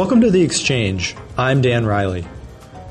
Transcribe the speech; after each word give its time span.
Welcome 0.00 0.22
to 0.22 0.30
The 0.30 0.40
Exchange. 0.40 1.14
I'm 1.36 1.60
Dan 1.60 1.84
Riley. 1.84 2.26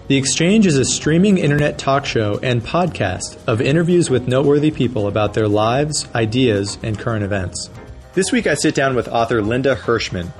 The 0.10 0.16
Exchange 0.16 0.68
is 0.68 0.78
a 0.78 0.86
streaming 0.86 1.40
internet 1.40 1.80
talk 1.80 2.06
show 2.06 2.40
and 2.44 2.62
podcast 2.62 3.40
of 3.48 3.62
interviews 3.62 4.12
with 4.12 4.28
noteworthy 4.28 4.70
people 4.70 5.08
about 5.08 5.34
their 5.34 5.48
lives, 5.48 6.08
ideas, 6.14 6.78
and 6.84 7.00
current 7.00 7.24
events. 7.24 7.72
This 8.14 8.32
week 8.32 8.46
I 8.46 8.54
sit 8.54 8.76
down 8.76 8.96
with 8.96 9.08
author 9.08 9.42
Linda 9.42 9.76
Hirshman. 9.76 10.32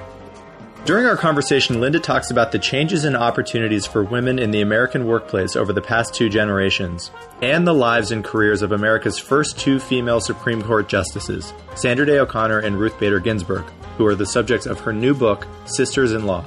During 0.86 1.08
our 1.08 1.18
conversation, 1.18 1.82
Linda 1.82 2.00
talks 2.00 2.30
about 2.30 2.52
the 2.52 2.60
changes 2.60 3.04
and 3.04 3.18
opportunities 3.18 3.88
for 3.88 4.04
women 4.04 4.38
in 4.38 4.52
the 4.52 4.62
American 4.62 5.08
workplace 5.08 5.56
over 5.56 5.74
the 5.74 5.82
past 5.82 6.14
two 6.14 6.30
generations, 6.30 7.10
and 7.42 7.66
the 7.66 7.74
lives 7.74 8.12
and 8.12 8.24
careers 8.24 8.62
of 8.62 8.72
America's 8.72 9.18
first 9.18 9.58
two 9.58 9.80
female 9.80 10.22
Supreme 10.22 10.62
Court 10.62 10.88
justices, 10.88 11.52
Sandra 11.74 12.06
Day 12.06 12.20
O'Connor 12.20 12.60
and 12.60 12.80
Ruth 12.80 13.00
Bader 13.00 13.20
Ginsburg, 13.20 13.66
who 14.00 14.08
are 14.08 14.16
the 14.16 14.26
subjects 14.26 14.66
of 14.66 14.80
her 14.80 14.94
new 14.94 15.14
book, 15.14 15.46
Sisters 15.66 16.14
in 16.14 16.26
Law. 16.26 16.46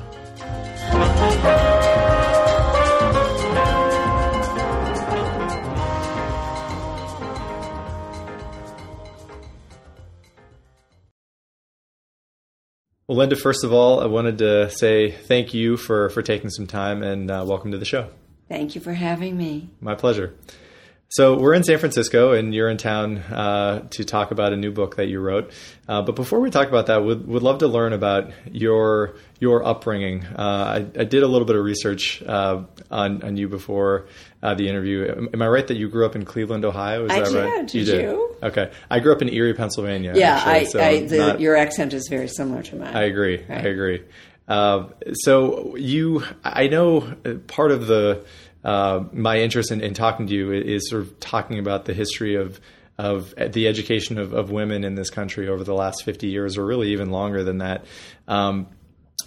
Well, 13.06 13.18
Linda, 13.18 13.36
first 13.36 13.64
of 13.64 13.74
all, 13.74 14.00
I 14.00 14.06
wanted 14.06 14.38
to 14.38 14.70
say 14.70 15.10
thank 15.10 15.52
you 15.52 15.76
for, 15.76 16.08
for 16.08 16.22
taking 16.22 16.48
some 16.48 16.66
time 16.66 17.02
and 17.02 17.30
uh, 17.30 17.44
welcome 17.46 17.72
to 17.72 17.78
the 17.78 17.84
show. 17.84 18.08
Thank 18.48 18.74
you 18.74 18.80
for 18.80 18.94
having 18.94 19.36
me. 19.36 19.68
My 19.78 19.94
pleasure. 19.94 20.34
So 21.12 21.36
we're 21.36 21.52
in 21.52 21.62
San 21.62 21.76
Francisco, 21.76 22.32
and 22.32 22.54
you're 22.54 22.70
in 22.70 22.78
town 22.78 23.18
uh, 23.18 23.86
to 23.90 24.02
talk 24.02 24.30
about 24.30 24.54
a 24.54 24.56
new 24.56 24.72
book 24.72 24.96
that 24.96 25.08
you 25.08 25.20
wrote. 25.20 25.52
Uh, 25.86 26.00
but 26.00 26.16
before 26.16 26.40
we 26.40 26.48
talk 26.48 26.68
about 26.68 26.86
that, 26.86 27.04
would 27.04 27.28
would 27.28 27.42
love 27.42 27.58
to 27.58 27.68
learn 27.68 27.92
about 27.92 28.30
your 28.50 29.16
your 29.38 29.62
upbringing. 29.62 30.24
Uh, 30.24 30.38
I, 30.38 30.76
I, 31.00 31.04
did 31.04 31.22
a 31.22 31.26
little 31.26 31.46
bit 31.46 31.54
of 31.54 31.64
research 31.66 32.22
uh, 32.22 32.62
on 32.90 33.22
on 33.24 33.36
you 33.36 33.46
before 33.46 34.06
uh, 34.42 34.54
the 34.54 34.66
interview. 34.66 35.28
Am 35.34 35.42
I 35.42 35.48
right 35.48 35.66
that 35.66 35.76
you 35.76 35.90
grew 35.90 36.06
up 36.06 36.16
in 36.16 36.24
Cleveland, 36.24 36.64
Ohio? 36.64 37.04
Is 37.04 37.12
I 37.12 37.20
that 37.20 37.30
did. 37.30 37.44
right? 37.44 37.66
Did 37.66 37.74
you, 37.74 37.84
did. 37.84 38.02
you? 38.04 38.36
Okay, 38.42 38.72
I 38.90 39.00
grew 39.00 39.12
up 39.12 39.20
in 39.20 39.28
Erie, 39.28 39.52
Pennsylvania. 39.52 40.14
Yeah, 40.16 40.36
actually, 40.36 40.50
I, 40.50 40.64
so 40.64 40.80
I, 40.80 41.00
the, 41.04 41.18
not, 41.18 41.40
your 41.40 41.56
accent 41.56 41.92
is 41.92 42.08
very 42.08 42.28
similar 42.28 42.62
to 42.62 42.76
mine. 42.76 42.96
I 42.96 43.02
agree. 43.02 43.36
Right. 43.36 43.66
I 43.66 43.68
agree. 43.68 44.02
Uh, 44.48 44.88
so 45.12 45.76
you, 45.76 46.22
I 46.42 46.68
know 46.68 47.02
part 47.48 47.70
of 47.70 47.86
the 47.86 48.24
uh, 48.64 49.04
my 49.12 49.38
interest 49.38 49.70
in, 49.72 49.80
in, 49.80 49.94
talking 49.94 50.26
to 50.28 50.34
you 50.34 50.52
is 50.52 50.88
sort 50.88 51.02
of 51.02 51.18
talking 51.20 51.58
about 51.58 51.84
the 51.84 51.94
history 51.94 52.36
of 52.36 52.60
of 52.98 53.34
the 53.34 53.66
education 53.66 54.18
of, 54.18 54.32
of 54.32 54.50
women 54.50 54.84
in 54.84 54.94
this 54.94 55.10
country 55.10 55.48
over 55.48 55.64
the 55.64 55.74
last 55.74 56.04
50 56.04 56.28
years, 56.28 56.56
or 56.56 56.64
really 56.64 56.92
even 56.92 57.10
longer 57.10 57.42
than 57.42 57.58
that. 57.58 57.84
Um, 58.28 58.68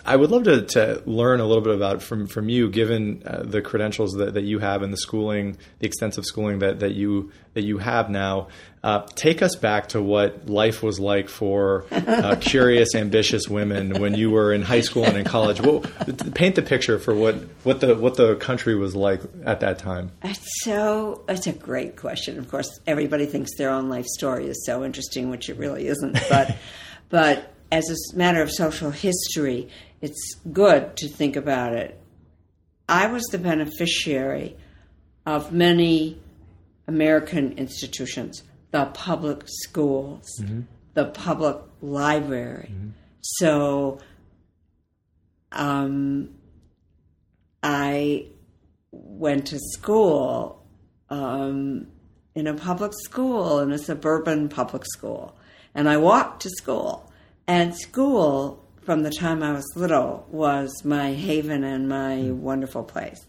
I 0.06 0.16
would 0.16 0.30
love 0.30 0.44
to, 0.44 0.62
to 0.62 1.02
learn 1.06 1.40
a 1.40 1.46
little 1.46 1.64
bit 1.64 1.76
about 1.76 2.04
from 2.04 2.28
from 2.28 2.48
you, 2.48 2.70
given 2.70 3.24
uh, 3.26 3.44
the 3.44 3.62
credentials 3.62 4.14
that, 4.14 4.36
that 4.36 4.44
you 4.44 4.60
have 4.60 4.84
and 4.84 4.94
the 4.94 4.98
schooling, 4.98 5.58
the 5.80 5.88
extensive 5.88 6.26
schooling 6.26 6.60
that, 6.60 6.80
that 6.80 6.94
you 6.94 7.32
that 7.54 7.64
you 7.64 7.80
have 7.80 8.10
now. 8.10 8.48
Uh, 8.84 9.04
take 9.16 9.42
us 9.42 9.56
back 9.56 9.90
to 9.90 10.00
what 10.00 10.48
life 10.48 10.84
was 10.84 11.00
like 11.00 11.28
for 11.28 11.86
uh, 11.92 12.36
curious, 12.40 12.94
ambitious 12.94 13.48
women 13.50 14.00
when 14.00 14.14
you 14.14 14.30
were 14.30 14.54
in 14.54 14.62
high 14.62 14.82
school 14.82 15.04
and 15.04 15.18
in 15.18 15.26
college. 15.26 15.60
Well, 15.60 15.80
paint 16.36 16.54
the 16.54 16.62
picture 16.62 17.00
for 17.00 17.16
what, 17.16 17.36
what 17.64 17.80
the 17.80 17.96
what 17.96 18.16
the 18.16 18.36
country 18.36 18.76
was 18.76 18.96
like 18.96 19.22
at 19.44 19.62
that 19.62 19.80
time. 19.80 20.12
So 20.62 21.24
it's 21.28 21.48
a 21.48 21.54
great 21.54 21.96
question. 21.96 22.38
Of 22.38 22.52
course, 22.52 22.80
everybody 22.86 23.26
thinks 23.26 23.58
their 23.58 23.72
own 23.72 23.90
life 23.90 24.06
story 24.06 24.48
is 24.48 24.64
so 24.68 24.84
interesting, 24.84 25.32
which 25.32 25.50
it 25.50 25.58
really 25.58 25.88
isn't. 25.88 26.20
But 26.30 26.56
but 27.10 27.52
as 27.72 27.90
a 27.90 28.16
matter 28.16 28.42
of 28.42 28.52
social 28.52 28.92
history, 28.92 29.70
it's 30.02 30.36
good 30.52 30.98
to 30.98 31.08
think 31.08 31.36
about 31.36 31.74
it. 31.74 32.00
I 32.88 33.08
was 33.08 33.24
the 33.26 33.38
beneficiary 33.38 34.58
of 35.26 35.52
many 35.52 36.22
American 36.88 37.54
institutions, 37.54 38.44
the 38.72 38.86
public 38.94 39.44
schools, 39.48 40.26
mm-hmm. 40.40 40.62
the 40.94 41.06
public 41.06 41.58
library. 41.82 42.70
Mm-hmm. 42.72 42.90
So 43.22 44.00
um, 45.52 46.36
I 47.64 48.28
went 48.92 49.48
to 49.48 49.60
school 49.60 50.64
um, 51.10 51.88
in 52.36 52.48
a 52.48 52.54
public 52.54 52.92
school, 53.04 53.60
in 53.60 53.72
a 53.72 53.80
suburban 53.80 54.50
public 54.50 54.86
school, 54.86 55.36
and 55.74 55.90
I 55.90 55.98
walked 55.98 56.44
to 56.44 56.50
school. 56.50 57.12
And 57.48 57.76
school 57.76 58.65
from 58.86 59.02
the 59.02 59.10
time 59.10 59.42
I 59.42 59.52
was 59.52 59.66
little 59.76 60.26
was 60.30 60.86
my 60.86 61.14
haven 61.14 61.64
and 61.64 61.90
my 61.90 62.18
mm. 62.18 62.36
wonderful 62.36 62.84
place. 62.84 63.26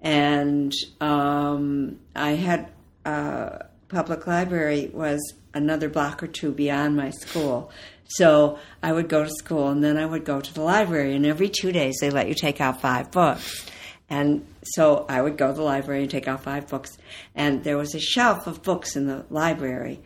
And 0.00 0.72
um, 1.00 2.00
I 2.14 2.32
had 2.32 2.70
uh, 3.04 3.58
public 3.88 4.26
library 4.26 4.90
was 4.92 5.34
another 5.54 5.88
block 5.88 6.22
or 6.22 6.26
two 6.26 6.52
beyond 6.52 6.96
my 6.96 7.10
school. 7.10 7.70
So 8.08 8.58
I 8.82 8.92
would 8.92 9.08
go 9.08 9.24
to 9.24 9.30
school 9.30 9.68
and 9.68 9.82
then 9.82 9.96
I 9.96 10.04
would 10.04 10.24
go 10.24 10.40
to 10.40 10.54
the 10.54 10.62
library. 10.62 11.14
And 11.14 11.24
every 11.24 11.48
two 11.48 11.72
days 11.72 11.96
they 12.00 12.10
let 12.10 12.28
you 12.28 12.34
take 12.34 12.60
out 12.60 12.80
five 12.80 13.10
books. 13.10 13.66
And 14.08 14.46
so 14.64 15.06
I 15.08 15.22
would 15.22 15.36
go 15.36 15.48
to 15.48 15.52
the 15.52 15.62
library 15.62 16.02
and 16.02 16.10
take 16.10 16.28
out 16.28 16.42
five 16.42 16.68
books. 16.68 16.98
And 17.34 17.64
there 17.64 17.78
was 17.78 17.94
a 17.94 18.00
shelf 18.00 18.46
of 18.46 18.62
books 18.62 18.96
in 18.96 19.06
the 19.06 19.24
library 19.30 20.00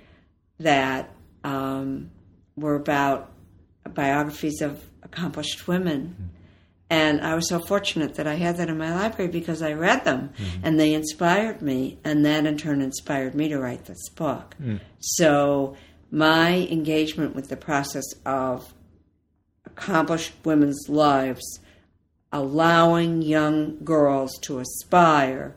that 0.61 1.11
um, 1.43 2.11
were 2.57 2.77
about 2.77 3.31
biographies 3.91 4.61
of 4.61 4.83
accomplished 5.03 5.67
women. 5.69 6.31
And 6.91 7.21
I 7.23 7.35
was 7.35 7.49
so 7.49 7.59
fortunate 7.59 8.15
that 8.15 8.27
I 8.27 8.35
had 8.35 8.59
that 8.59 8.69
in 8.69 8.79
my 8.79 8.95
library 8.95 9.31
because 9.31 9.63
I 9.63 9.73
read 9.73 10.05
them 10.05 10.31
mm-hmm. 10.37 10.61
and 10.65 10.79
they 10.79 10.95
inspired 10.95 11.63
me. 11.63 11.99
And 12.05 12.25
that 12.25 12.47
in 12.47 12.57
turn 12.59 12.83
inspired 12.83 13.35
me 13.35 13.49
to 13.49 13.59
write 13.59 13.87
this 13.87 14.09
book. 14.11 14.55
Mm. 14.63 14.81
So 15.01 15.77
my 16.11 16.69
engagement 16.71 17.35
with 17.35 17.49
the 17.49 17.57
process 17.57 18.05
of 18.25 18.73
accomplished 19.65 20.33
women's 20.45 20.89
lives, 20.89 21.59
allowing 22.33 23.23
young 23.23 23.83
girls 23.83 24.39
to 24.43 24.61
aspire, 24.61 25.57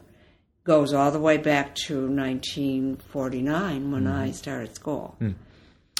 goes 0.64 0.94
all 0.94 1.12
the 1.12 1.20
way 1.20 1.38
back 1.38 1.76
to 1.76 2.08
1949 2.08 3.92
when 3.92 4.04
mm. 4.06 4.14
I 4.14 4.32
started 4.32 4.76
school. 4.76 5.16
Mm. 5.22 5.36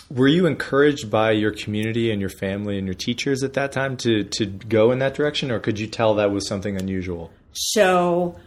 Were 0.10 0.28
you 0.28 0.46
encouraged 0.46 1.12
by 1.12 1.32
your 1.32 1.52
community 1.52 2.12
and 2.12 2.22
your 2.22 2.30
family 2.30 2.78
and 2.78 2.88
your 2.88 2.94
teachers 2.94 3.44
at 3.44 3.54
that 3.54 3.72
time 3.72 3.98
to 3.98 4.24
to 4.24 4.46
go 4.46 4.92
in 4.92 5.00
that 5.00 5.14
direction, 5.14 5.52
or 5.52 5.60
could 5.60 5.80
you 5.80 5.88
tell 5.88 6.16
that 6.16 6.32
was 6.32 6.48
something 6.48 6.78
unusual? 6.78 7.32
So, 7.52 8.40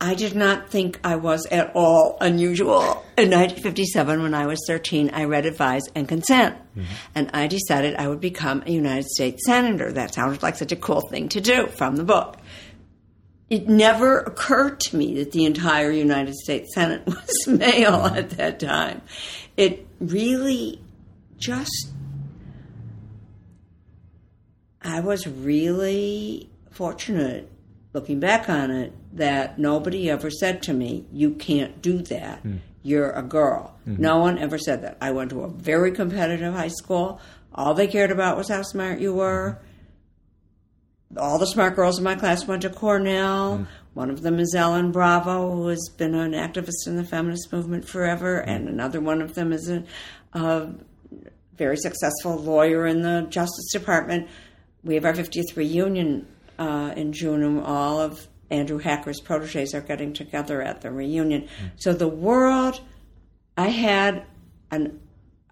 I 0.00 0.14
did 0.14 0.34
not 0.34 0.70
think 0.70 0.98
I 1.04 1.16
was 1.16 1.44
at 1.46 1.72
all 1.74 2.16
unusual. 2.20 3.04
In 3.18 3.28
1957, 3.30 4.22
when 4.22 4.32
I 4.32 4.46
was 4.46 4.58
13, 4.66 5.10
I 5.12 5.24
read 5.24 5.44
Advise 5.44 5.82
and 5.94 6.08
Consent, 6.08 6.56
mm-hmm. 6.74 6.84
and 7.14 7.30
I 7.34 7.46
decided 7.46 7.96
I 7.96 8.08
would 8.08 8.20
become 8.20 8.62
a 8.64 8.70
United 8.70 9.06
States 9.06 9.44
Senator. 9.44 9.92
That 9.92 10.14
sounded 10.14 10.42
like 10.42 10.56
such 10.56 10.72
a 10.72 10.76
cool 10.76 11.02
thing 11.10 11.28
to 11.30 11.42
do 11.42 11.66
from 11.66 11.96
the 11.96 12.04
book. 12.04 12.38
It 13.50 13.68
never 13.68 14.20
occurred 14.20 14.78
to 14.80 14.96
me 14.96 15.14
that 15.14 15.32
the 15.32 15.44
entire 15.44 15.90
United 15.90 16.36
States 16.36 16.72
Senate 16.72 17.02
was 17.06 17.46
male 17.46 18.06
at 18.06 18.30
that 18.30 18.60
time 18.60 19.02
it 19.60 19.86
really 20.00 20.80
just 21.36 21.92
I 24.82 25.00
was 25.00 25.26
really 25.26 26.50
fortunate 26.70 27.50
looking 27.92 28.20
back 28.20 28.48
on 28.48 28.70
it 28.70 28.92
that 29.12 29.58
nobody 29.58 30.10
ever 30.10 30.30
said 30.30 30.62
to 30.64 30.72
me, 30.72 31.06
You 31.12 31.32
can't 31.32 31.82
do 31.82 31.98
that. 32.02 32.42
Mm. 32.42 32.60
You're 32.82 33.10
a 33.10 33.22
girl. 33.22 33.76
Mm-hmm. 33.86 34.00
No 34.00 34.18
one 34.18 34.38
ever 34.38 34.56
said 34.56 34.82
that. 34.82 34.96
I 35.00 35.10
went 35.10 35.30
to 35.30 35.42
a 35.42 35.48
very 35.48 35.92
competitive 35.92 36.54
high 36.54 36.68
school. 36.68 37.20
All 37.54 37.74
they 37.74 37.86
cared 37.86 38.10
about 38.10 38.38
was 38.38 38.48
how 38.48 38.62
smart 38.62 39.00
you 39.00 39.12
were. 39.12 39.60
All 41.16 41.38
the 41.38 41.46
smart 41.46 41.76
girls 41.76 41.98
in 41.98 42.04
my 42.04 42.14
class 42.14 42.46
went 42.46 42.62
to 42.62 42.70
Cornell. 42.70 43.58
Mm. 43.58 43.66
One 43.94 44.10
of 44.10 44.22
them 44.22 44.38
is 44.38 44.54
Ellen 44.54 44.92
Bravo, 44.92 45.50
who 45.54 45.68
has 45.68 45.90
been 45.96 46.14
an 46.14 46.32
activist 46.32 46.86
in 46.86 46.96
the 46.96 47.04
feminist 47.04 47.52
movement 47.52 47.88
forever, 47.88 48.38
and 48.38 48.68
another 48.68 49.00
one 49.00 49.20
of 49.20 49.34
them 49.34 49.52
is 49.52 49.68
a, 49.68 49.84
a 50.32 50.72
very 51.56 51.76
successful 51.76 52.36
lawyer 52.36 52.86
in 52.86 53.02
the 53.02 53.26
Justice 53.28 53.72
Department. 53.72 54.28
We 54.84 54.94
have 54.94 55.04
our 55.04 55.12
50th 55.12 55.56
reunion 55.56 56.26
uh, 56.58 56.94
in 56.96 57.12
June, 57.12 57.42
and 57.42 57.60
all 57.60 58.00
of 58.00 58.28
Andrew 58.50 58.78
Hacker's 58.78 59.20
proteges 59.20 59.74
are 59.74 59.80
getting 59.80 60.12
together 60.12 60.62
at 60.62 60.82
the 60.82 60.90
reunion. 60.90 61.42
Mm. 61.42 61.70
So 61.76 61.92
the 61.92 62.08
world, 62.08 62.80
I 63.56 63.68
had 63.68 64.24
an, 64.70 65.00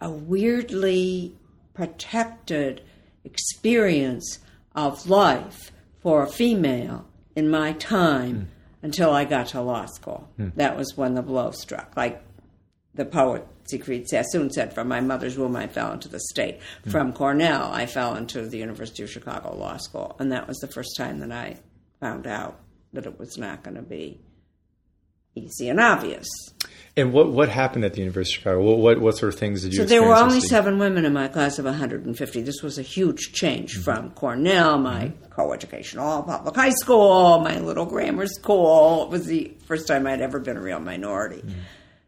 a 0.00 0.10
weirdly 0.10 1.36
protected 1.74 2.82
experience 3.24 4.38
of 4.74 5.08
life 5.08 5.72
for 6.00 6.22
a 6.22 6.28
female 6.28 7.07
in 7.38 7.48
my 7.48 7.72
time 7.74 8.36
mm. 8.36 8.46
until 8.82 9.10
I 9.10 9.24
got 9.24 9.46
to 9.48 9.62
law 9.62 9.86
school. 9.86 10.28
Mm. 10.38 10.54
That 10.56 10.76
was 10.76 10.96
when 10.96 11.14
the 11.14 11.22
blow 11.22 11.52
struck. 11.52 11.96
Like 11.96 12.20
the 12.94 13.04
poet 13.04 13.46
Siegfried 13.70 14.08
Sassoon 14.08 14.50
said, 14.50 14.74
from 14.74 14.88
my 14.88 15.00
mother's 15.00 15.38
womb 15.38 15.54
I 15.54 15.68
fell 15.68 15.92
into 15.92 16.08
the 16.08 16.18
state. 16.18 16.58
From 16.88 17.12
Cornell 17.12 17.70
I 17.70 17.86
fell 17.86 18.16
into 18.16 18.48
the 18.48 18.58
University 18.58 19.04
of 19.04 19.10
Chicago 19.10 19.54
Law 19.54 19.76
School. 19.76 20.16
And 20.18 20.32
that 20.32 20.48
was 20.48 20.58
the 20.58 20.66
first 20.66 20.96
time 20.96 21.20
that 21.20 21.30
I 21.30 21.58
found 22.00 22.26
out 22.26 22.58
that 22.92 23.06
it 23.06 23.18
was 23.18 23.38
not 23.38 23.62
going 23.62 23.76
to 23.76 23.82
be 23.82 24.20
easy 25.34 25.68
and 25.68 25.80
obvious. 25.80 26.26
And 26.96 27.12
what 27.12 27.30
what 27.30 27.48
happened 27.48 27.84
at 27.84 27.92
the 27.92 28.00
University 28.00 28.34
of 28.34 28.38
Chicago? 28.38 28.62
What 28.62 28.78
what, 28.78 29.00
what 29.00 29.16
sort 29.16 29.32
of 29.32 29.38
things 29.38 29.62
did 29.62 29.72
you? 29.72 29.78
So 29.78 29.84
there 29.84 30.02
were 30.02 30.16
only 30.16 30.40
seven 30.40 30.80
women 30.80 31.04
in 31.04 31.12
my 31.12 31.28
class 31.28 31.58
of 31.60 31.64
150. 31.64 32.42
This 32.42 32.60
was 32.60 32.76
a 32.76 32.82
huge 32.82 33.32
change 33.32 33.74
mm-hmm. 33.74 33.82
from 33.82 34.10
Cornell, 34.10 34.78
my 34.78 35.04
mm-hmm. 35.04 35.32
co-educational 35.32 36.24
public 36.24 36.56
high 36.56 36.70
school, 36.70 37.38
my 37.38 37.60
little 37.60 37.86
grammar 37.86 38.26
school. 38.26 39.04
It 39.04 39.10
was 39.10 39.26
the 39.26 39.52
first 39.66 39.86
time 39.86 40.08
I'd 40.08 40.20
ever 40.20 40.40
been 40.40 40.56
a 40.56 40.60
real 40.60 40.80
minority. 40.80 41.42
Mm-hmm. 41.42 41.60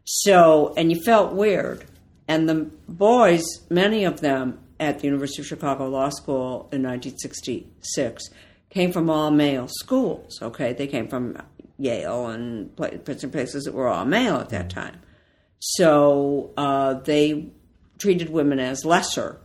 So, 0.03 0.73
and 0.75 0.91
you 0.91 1.01
felt 1.01 1.33
weird. 1.33 1.85
And 2.27 2.49
the 2.49 2.69
boys, 2.89 3.43
many 3.69 4.03
of 4.03 4.19
them 4.19 4.59
at 4.79 4.99
the 4.99 5.05
University 5.05 5.41
of 5.41 5.47
Chicago 5.47 5.87
Law 5.87 6.09
School 6.09 6.69
in 6.71 6.83
1966, 6.83 8.29
came 8.69 8.91
from 8.91 9.09
all 9.09 9.31
male 9.31 9.67
schools. 9.67 10.39
Okay, 10.41 10.73
they 10.73 10.87
came 10.87 11.07
from 11.07 11.37
Yale 11.81 12.27
and 12.27 12.75
pla- 12.75 12.97
places 12.97 13.63
that 13.63 13.73
were 13.73 13.87
all 13.87 14.05
male 14.05 14.35
at 14.37 14.49
that 14.49 14.69
time. 14.69 14.99
So 15.59 16.51
uh, 16.57 16.95
they 16.95 17.51
treated 17.97 18.29
women 18.29 18.59
as 18.59 18.85
lesser. 18.85 19.39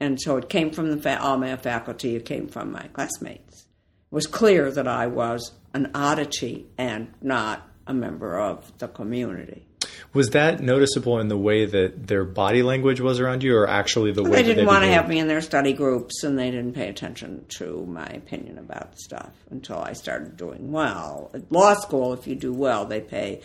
And 0.00 0.20
so 0.20 0.36
it 0.36 0.48
came 0.48 0.70
from 0.70 0.90
the 0.90 0.96
fa- 0.96 1.20
all 1.20 1.38
male 1.38 1.56
faculty, 1.56 2.16
it 2.16 2.24
came 2.24 2.48
from 2.48 2.72
my 2.72 2.88
classmates. 2.92 3.62
It 3.62 4.14
was 4.14 4.26
clear 4.26 4.70
that 4.70 4.88
I 4.88 5.06
was 5.06 5.52
an 5.72 5.90
oddity 5.94 6.66
and 6.76 7.12
not 7.20 7.68
a 7.86 7.94
member 7.94 8.38
of 8.38 8.76
the 8.78 8.88
community. 8.88 9.66
Was 10.14 10.30
that 10.30 10.60
noticeable 10.60 11.18
in 11.20 11.28
the 11.28 11.38
way 11.38 11.64
that 11.64 12.06
their 12.06 12.24
body 12.24 12.62
language 12.62 13.00
was 13.00 13.18
around 13.18 13.42
you, 13.42 13.56
or 13.56 13.68
actually 13.68 14.12
the 14.12 14.22
way 14.22 14.30
They 14.30 14.42
didn't 14.42 14.66
want 14.66 14.84
to 14.84 14.90
have 14.90 15.08
me 15.08 15.18
in 15.18 15.26
their 15.26 15.40
study 15.40 15.72
groups, 15.72 16.22
and 16.22 16.38
they 16.38 16.50
didn't 16.50 16.74
pay 16.74 16.88
attention 16.88 17.46
to 17.56 17.86
my 17.86 18.06
opinion 18.06 18.58
about 18.58 18.98
stuff 18.98 19.32
until 19.50 19.78
I 19.78 19.94
started 19.94 20.36
doing 20.36 20.70
well. 20.70 21.30
At 21.32 21.50
law 21.50 21.74
school, 21.74 22.12
if 22.12 22.26
you 22.26 22.34
do 22.34 22.52
well, 22.52 22.84
they 22.84 23.00
pay 23.00 23.40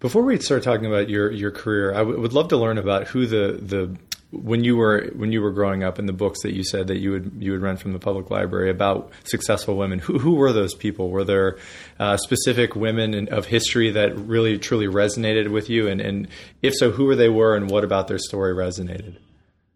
Before 0.00 0.22
we 0.22 0.38
start 0.38 0.62
talking 0.62 0.86
about 0.86 1.10
your 1.10 1.30
your 1.30 1.50
career, 1.50 1.92
I 1.92 1.98
w- 1.98 2.18
would 2.18 2.32
love 2.32 2.48
to 2.48 2.56
learn 2.56 2.78
about 2.78 3.06
who 3.08 3.26
the 3.26 3.58
the 3.60 3.96
when 4.32 4.64
you 4.64 4.76
were 4.76 5.10
when 5.14 5.30
you 5.30 5.42
were 5.42 5.50
growing 5.50 5.84
up 5.84 5.98
in 5.98 6.06
the 6.06 6.12
books 6.14 6.42
that 6.42 6.54
you 6.54 6.64
said 6.64 6.86
that 6.86 6.98
you 6.98 7.10
would 7.10 7.32
you 7.38 7.52
would 7.52 7.60
rent 7.60 7.80
from 7.80 7.92
the 7.92 7.98
public 7.98 8.30
library 8.30 8.70
about 8.70 9.12
successful 9.24 9.76
women. 9.76 9.98
Who 9.98 10.18
who 10.18 10.36
were 10.36 10.54
those 10.54 10.74
people? 10.74 11.10
Were 11.10 11.24
there 11.24 11.58
uh, 11.98 12.16
specific 12.16 12.74
women 12.74 13.12
in, 13.12 13.28
of 13.28 13.44
history 13.44 13.90
that 13.90 14.16
really 14.16 14.58
truly 14.58 14.86
resonated 14.86 15.50
with 15.50 15.68
you? 15.68 15.86
And 15.86 16.00
and 16.00 16.28
if 16.62 16.74
so, 16.74 16.90
who 16.90 17.04
were 17.04 17.16
they 17.16 17.28
were, 17.28 17.54
and 17.54 17.68
what 17.68 17.84
about 17.84 18.08
their 18.08 18.18
story 18.18 18.54
resonated? 18.54 19.18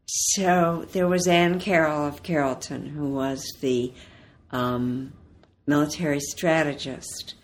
So 0.07 0.87
there 0.93 1.07
was 1.07 1.27
Anne 1.27 1.61
Carroll 1.61 2.07
of 2.07 2.23
Carrollton, 2.23 2.87
who 2.87 3.11
was 3.11 3.45
the 3.61 3.93
um, 4.53 5.13
military 5.67 6.21
strategist 6.21 7.35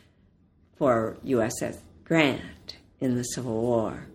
for 0.77 1.19
U.S. 1.25 1.53
Grant 2.05 2.41
in 3.01 3.17
the 3.17 3.23
Civil 3.23 3.61
War. 3.61 4.07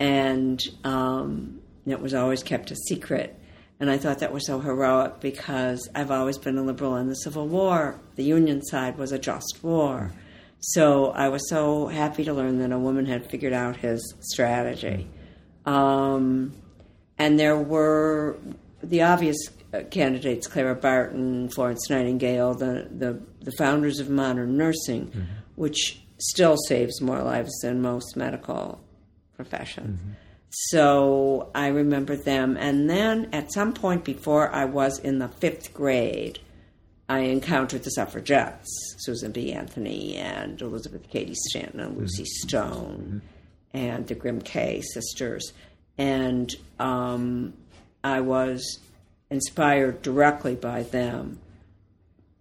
And 0.00 0.60
um, 0.84 1.60
it 1.86 2.00
was 2.00 2.14
always 2.14 2.42
kept 2.42 2.70
a 2.70 2.76
secret. 2.76 3.38
And 3.80 3.90
I 3.90 3.96
thought 3.96 4.18
that 4.20 4.32
was 4.32 4.46
so 4.46 4.60
heroic 4.60 5.20
because 5.20 5.88
I've 5.94 6.10
always 6.10 6.38
been 6.38 6.58
a 6.58 6.62
liberal 6.62 6.96
in 6.96 7.08
the 7.08 7.14
Civil 7.14 7.46
War. 7.46 8.00
The 8.16 8.24
Union 8.24 8.62
side 8.62 8.98
was 8.98 9.12
a 9.12 9.18
just 9.18 9.60
war. 9.62 10.10
So 10.60 11.12
I 11.12 11.28
was 11.28 11.48
so 11.48 11.86
happy 11.86 12.24
to 12.24 12.32
learn 12.32 12.58
that 12.58 12.72
a 12.72 12.78
woman 12.78 13.06
had 13.06 13.30
figured 13.30 13.52
out 13.52 13.76
his 13.76 14.14
strategy. 14.20 15.08
Um, 15.64 16.52
and 17.18 17.38
there 17.38 17.56
were 17.56 18.36
the 18.82 19.02
obvious 19.02 19.36
uh, 19.72 19.82
candidates: 19.90 20.46
Clara 20.48 20.74
Barton, 20.74 21.48
Florence 21.50 21.88
Nightingale, 21.88 22.54
the 22.54 22.88
the, 22.90 23.20
the 23.40 23.52
founders 23.52 24.00
of 24.00 24.10
modern 24.10 24.56
nursing, 24.56 25.12
which 25.54 26.00
still 26.18 26.56
saves 26.56 27.00
more 27.00 27.22
lives 27.22 27.52
than 27.62 27.80
most 27.80 28.16
medical 28.16 28.80
professions. 29.36 30.00
So 30.50 31.50
I 31.54 31.68
remember 31.68 32.16
them, 32.16 32.56
and 32.56 32.88
then 32.88 33.28
at 33.32 33.52
some 33.52 33.72
point 33.72 34.04
before 34.04 34.50
I 34.50 34.64
was 34.64 34.98
in 34.98 35.18
the 35.18 35.28
fifth 35.28 35.74
grade, 35.74 36.38
I 37.08 37.20
encountered 37.20 37.84
the 37.84 37.90
suffragettes: 37.90 38.68
Susan 38.98 39.32
B. 39.32 39.52
Anthony 39.52 40.16
and 40.16 40.60
Elizabeth 40.60 41.08
Cady 41.10 41.34
Stanton 41.34 41.80
and 41.80 41.98
Lucy 41.98 42.24
Stone, 42.24 43.22
and 43.72 44.06
the 44.06 44.14
Grimké 44.14 44.82
sisters, 44.82 45.52
and 45.98 46.54
um, 46.78 47.52
I 48.02 48.20
was 48.20 48.80
inspired 49.30 50.00
directly 50.00 50.54
by 50.54 50.82
them. 50.82 51.38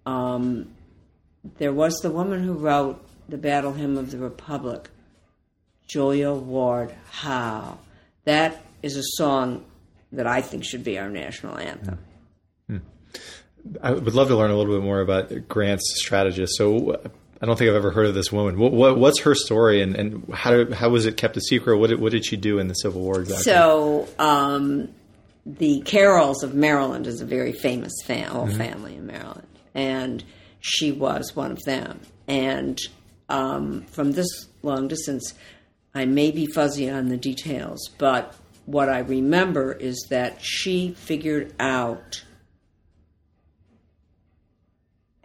Um, 0.06 0.70
there 1.58 1.74
was 1.74 2.00
the 2.00 2.10
woman 2.10 2.44
who 2.44 2.54
wrote 2.54 3.07
the 3.30 3.38
Battle 3.38 3.74
Hymn 3.74 3.98
of 3.98 4.12
the 4.12 4.18
Republic, 4.18 4.90
Julia 5.88 6.34
Ward 6.34 6.94
Howe. 7.12 7.78
That 8.26 8.62
is 8.82 8.96
a 8.98 9.04
song 9.04 9.66
that 10.12 10.28
I 10.28 10.42
think 10.42 10.64
should 10.64 10.84
be 10.84 10.98
our 10.98 11.10
national 11.10 11.58
anthem. 11.58 12.00
I 13.82 13.92
would 13.92 14.16
love 14.16 14.30
to 14.30 14.36
learn 14.36 14.52
a 14.52 14.56
little 14.56 14.74
bit 14.76 14.84
more 14.84 15.02
about 15.02 15.48
Grant's 15.50 15.94
strategist. 15.96 16.56
So 16.56 17.02
I 17.42 17.46
don't 17.46 17.58
think 17.58 17.70
I've 17.70 17.76
ever 17.76 17.92
heard 17.92 18.06
of 18.06 18.16
this 18.16 18.32
woman. 18.32 18.58
What, 18.58 18.72
what, 18.72 18.98
what's 18.98 19.20
her 19.22 19.36
story, 19.36 19.82
and, 19.82 19.96
and 19.96 20.34
how 20.34 20.72
how 20.72 20.90
was 20.90 21.06
it 21.06 21.18
kept 21.18 21.36
a 21.38 21.42
secret? 21.42 21.78
What 21.78 21.90
did, 21.90 22.00
what 22.00 22.12
did 22.12 22.26
she 22.26 22.38
do 22.38 22.60
in 22.60 22.68
the 22.68 22.74
Civil 22.76 23.02
War 23.02 23.20
exactly? 23.20 23.44
So, 23.44 24.08
um, 24.20 24.90
the 25.46 25.82
Carrolls 25.82 26.44
of 26.44 26.54
Maryland 26.54 27.08
is 27.08 27.22
a 27.22 27.26
very 27.26 27.52
famous 27.52 27.94
fam- 28.06 28.32
whole 28.32 28.48
family 28.48 28.96
in 28.96 29.06
Maryland, 29.06 29.48
and 29.74 30.24
she 30.60 30.92
was 30.92 31.36
one 31.36 31.52
of 31.52 31.62
them. 31.64 32.00
And 32.28 32.80
um, 33.30 33.82
from 33.84 34.12
this 34.12 34.48
long 34.64 34.88
distance, 34.88 35.34
I 35.94 36.06
may 36.06 36.32
be 36.32 36.46
fuzzy 36.46 36.90
on 36.90 37.10
the 37.10 37.18
details, 37.18 37.90
but 37.98 38.36
what 38.66 38.90
I 38.90 39.00
remember 39.00 39.74
is 39.74 40.08
that 40.10 40.42
she 40.42 40.92
figured 40.92 41.54
out 41.60 42.24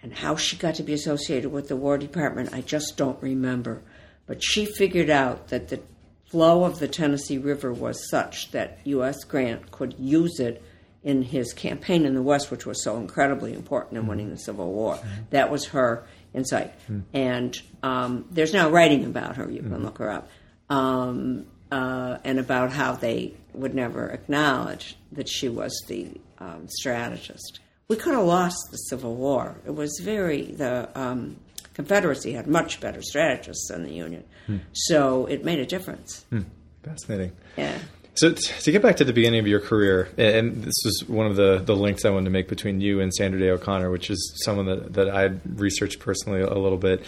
And 0.03 0.13
how 0.13 0.35
she 0.35 0.57
got 0.57 0.75
to 0.77 0.83
be 0.83 0.93
associated 0.93 1.53
with 1.53 1.69
the 1.69 1.77
War 1.77 1.97
Department, 1.97 2.53
I 2.53 2.61
just 2.61 2.97
don't 2.97 3.23
remember. 3.23 3.83
But 4.27 4.43
she 4.43 4.67
figured 4.67 5.11
out 5.11 5.49
that 5.49 5.69
the 5.69 5.81
flow 6.29 6.65
of 6.65 6.81
the 6.81 6.89
Tennessee 6.89 7.39
River 7.39 7.73
was 7.73 8.09
such 8.11 8.51
that 8.51 8.79
U.S. 8.85 9.23
Grant 9.23 9.71
could 9.71 9.95
use 9.99 10.41
it 10.41 10.63
in 11.05 11.23
his 11.23 11.53
campaign 11.53 12.05
in 12.05 12.15
the 12.15 12.23
West, 12.23 12.51
which 12.51 12.67
was 12.67 12.83
so 12.83 12.97
incredibly 12.97 13.53
important 13.53 13.99
in 13.99 14.07
winning 14.07 14.31
the 14.31 14.39
Civil 14.39 14.73
War. 14.73 14.99
That 15.31 15.51
was 15.51 15.67
her 15.67 16.05
insight. 16.35 16.73
And 17.13 17.61
um, 17.83 18.27
there's 18.31 18.53
now 18.53 18.71
writing 18.71 19.05
about 19.05 19.37
her. 19.37 19.51
You 19.51 19.61
can 19.63 19.83
look 19.85 19.99
her 19.99 20.11
up. 20.11 20.29
Um, 20.71 21.47
uh, 21.71 22.19
and 22.25 22.39
about 22.39 22.71
how 22.71 22.93
they 22.93 23.35
would 23.55 23.75
never 23.75 24.07
acknowledge 24.09 24.97
that 25.11 25.29
she 25.29 25.49
was 25.49 25.73
the 25.89 26.09
um, 26.39 26.67
strategist. 26.69 27.61
We 27.89 27.97
could 27.97 28.13
have 28.15 28.25
lost 28.25 28.59
the 28.71 28.77
Civil 28.77 29.15
War. 29.17 29.57
It 29.67 29.75
was 29.75 29.99
very, 30.03 30.43
the 30.53 30.89
um, 30.95 31.37
Confederacy 31.75 32.33
had 32.33 32.47
much 32.47 32.81
better 32.81 33.01
strategists 33.01 33.69
than 33.69 33.85
the 33.85 33.93
Union. 33.93 34.25
So 34.73 35.25
it 35.27 35.45
made 35.45 35.59
a 35.61 35.67
difference. 35.67 36.27
Fascinating. 36.83 37.33
Yeah. 37.57 37.79
So 38.15 38.33
to 38.33 38.73
get 38.73 38.83
back 38.83 38.97
to 38.97 39.05
the 39.05 39.13
beginning 39.13 39.41
of 39.41 39.47
your 39.47 39.61
career, 39.61 40.09
and 40.19 40.63
this 40.63 40.75
was 40.85 41.05
one 41.09 41.27
of 41.27 41.37
the, 41.37 41.63
the 41.65 41.75
links 41.75 42.05
I 42.05 42.11
wanted 42.11 42.27
to 42.27 42.31
make 42.31 42.47
between 42.47 42.81
you 42.81 43.01
and 43.01 43.13
Sandra 43.13 43.41
Day 43.41 43.49
O'Connor, 43.51 43.91
which 43.91 44.11
is 44.11 44.35
someone 44.45 44.67
that, 44.67 44.93
that 44.95 45.09
I 45.09 45.31
researched 45.47 45.99
personally 45.99 46.43
a 46.43 46.59
little 46.59 46.77
bit. 46.77 47.03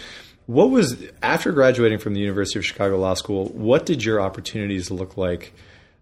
What 0.47 0.71
was 0.71 0.97
after 1.21 1.51
graduating 1.51 1.99
from 1.99 2.13
the 2.13 2.19
University 2.21 2.57
of 2.59 2.65
Chicago 2.65 2.97
Law 2.97 3.13
School? 3.13 3.45
What 3.49 3.85
did 3.85 4.03
your 4.03 4.19
opportunities 4.19 4.89
look 4.89 5.15
like 5.15 5.53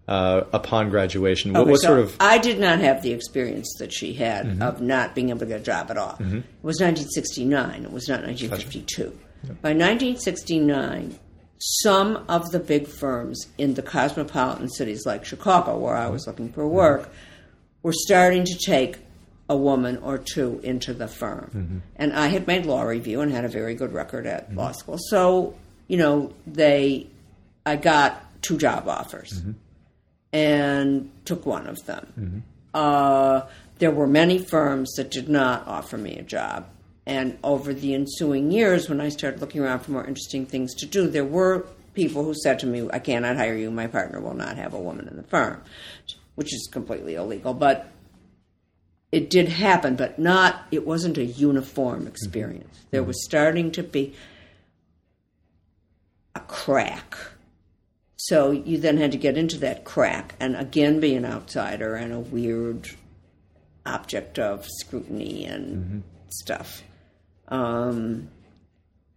uh, 0.07 0.43
upon 0.53 0.89
graduation? 0.89 1.51
What, 1.53 1.61
Okay, 1.61 1.71
what 1.71 1.81
so 1.81 1.87
sort 1.87 1.99
of 1.99 2.15
I 2.19 2.37
did 2.37 2.59
not 2.59 2.79
have 2.79 3.01
the 3.03 3.11
experience 3.11 3.73
that 3.79 3.93
she 3.93 4.13
had 4.13 4.61
of 4.61 4.81
not 4.81 5.15
being 5.15 5.29
able 5.29 5.39
to 5.39 5.45
get 5.45 5.61
a 5.61 5.63
job 5.63 5.91
at 5.91 5.97
all. 5.97 6.15
It 6.19 6.43
was 6.61 6.79
1969. 6.79 7.83
It 7.83 7.91
was 7.91 8.07
not 8.07 8.21
1952. 8.23 9.17
By 9.61 9.73
1969, 9.73 11.19
some 11.65 12.25
of 12.27 12.51
the 12.51 12.59
big 12.59 12.87
firms 12.87 13.47
in 13.57 13.75
the 13.75 13.81
cosmopolitan 13.81 14.69
cities 14.69 15.05
like 15.05 15.23
Chicago, 15.23 15.77
where 15.77 15.95
I 15.95 16.09
was 16.09 16.27
looking 16.27 16.51
for 16.51 16.67
work, 16.67 17.09
were 17.83 17.93
starting 17.93 18.43
to 18.43 18.57
take 18.57 18.97
a 19.47 19.55
woman 19.55 19.97
or 19.97 20.17
two 20.17 20.59
into 20.63 20.93
the 20.93 21.07
firm. 21.07 21.51
Mm-hmm. 21.53 21.77
And 21.95 22.13
I 22.13 22.27
had 22.27 22.47
made 22.47 22.65
law 22.65 22.81
review 22.81 23.21
and 23.21 23.31
had 23.31 23.45
a 23.45 23.49
very 23.49 23.75
good 23.75 23.93
record 23.93 24.25
at 24.25 24.47
mm-hmm. 24.47 24.59
law 24.59 24.71
school. 24.73 24.97
So, 25.09 25.55
you 25.87 25.97
know, 25.97 26.33
they 26.45 27.07
I 27.65 27.77
got 27.77 28.41
two 28.41 28.57
job 28.57 28.89
offers 28.89 29.31
mm-hmm. 29.31 29.51
and 30.33 31.11
took 31.23 31.45
one 31.45 31.67
of 31.67 31.85
them. 31.85 32.43
Uh, 32.73 33.41
there 33.79 33.91
were 33.91 34.07
many 34.07 34.37
firms 34.37 34.93
that 34.95 35.11
did 35.11 35.29
not 35.29 35.65
offer 35.67 35.97
me 35.97 36.17
a 36.17 36.23
job. 36.23 36.67
And 37.05 37.37
over 37.43 37.73
the 37.73 37.93
ensuing 37.93 38.51
years, 38.51 38.87
when 38.87 39.01
I 39.01 39.09
started 39.09 39.41
looking 39.41 39.61
around 39.61 39.79
for 39.79 39.91
more 39.91 40.05
interesting 40.05 40.45
things 40.45 40.73
to 40.75 40.85
do, 40.85 41.07
there 41.07 41.25
were 41.25 41.65
people 41.93 42.23
who 42.23 42.33
said 42.33 42.59
to 42.59 42.65
me, 42.65 42.87
I 42.91 42.99
cannot 42.99 43.35
hire 43.35 43.55
you. 43.55 43.69
My 43.71 43.87
partner 43.87 44.19
will 44.21 44.33
not 44.33 44.57
have 44.57 44.73
a 44.73 44.79
woman 44.79 45.07
in 45.07 45.17
the 45.17 45.23
firm, 45.23 45.61
which 46.35 46.53
is 46.53 46.69
completely 46.71 47.15
illegal. 47.15 47.53
But 47.53 47.91
it 49.11 49.29
did 49.29 49.49
happen, 49.49 49.95
but 49.95 50.17
not, 50.17 50.65
it 50.71 50.87
wasn't 50.87 51.17
a 51.17 51.25
uniform 51.25 52.07
experience. 52.07 52.77
Mm-hmm. 52.77 52.87
There 52.91 53.03
was 53.03 53.23
starting 53.23 53.71
to 53.71 53.83
be 53.83 54.15
a 56.35 56.39
crack. 56.39 57.15
So 58.15 58.51
you 58.51 58.77
then 58.77 58.97
had 58.97 59.11
to 59.11 59.17
get 59.17 59.37
into 59.37 59.57
that 59.57 59.83
crack 59.83 60.35
and 60.39 60.55
again 60.55 60.99
be 60.99 61.13
an 61.15 61.25
outsider 61.25 61.95
and 61.95 62.13
a 62.13 62.19
weird 62.19 62.89
object 63.85 64.39
of 64.39 64.65
scrutiny 64.65 65.45
and 65.45 65.75
mm-hmm. 65.75 65.99
stuff. 66.29 66.83
Um, 67.47 68.29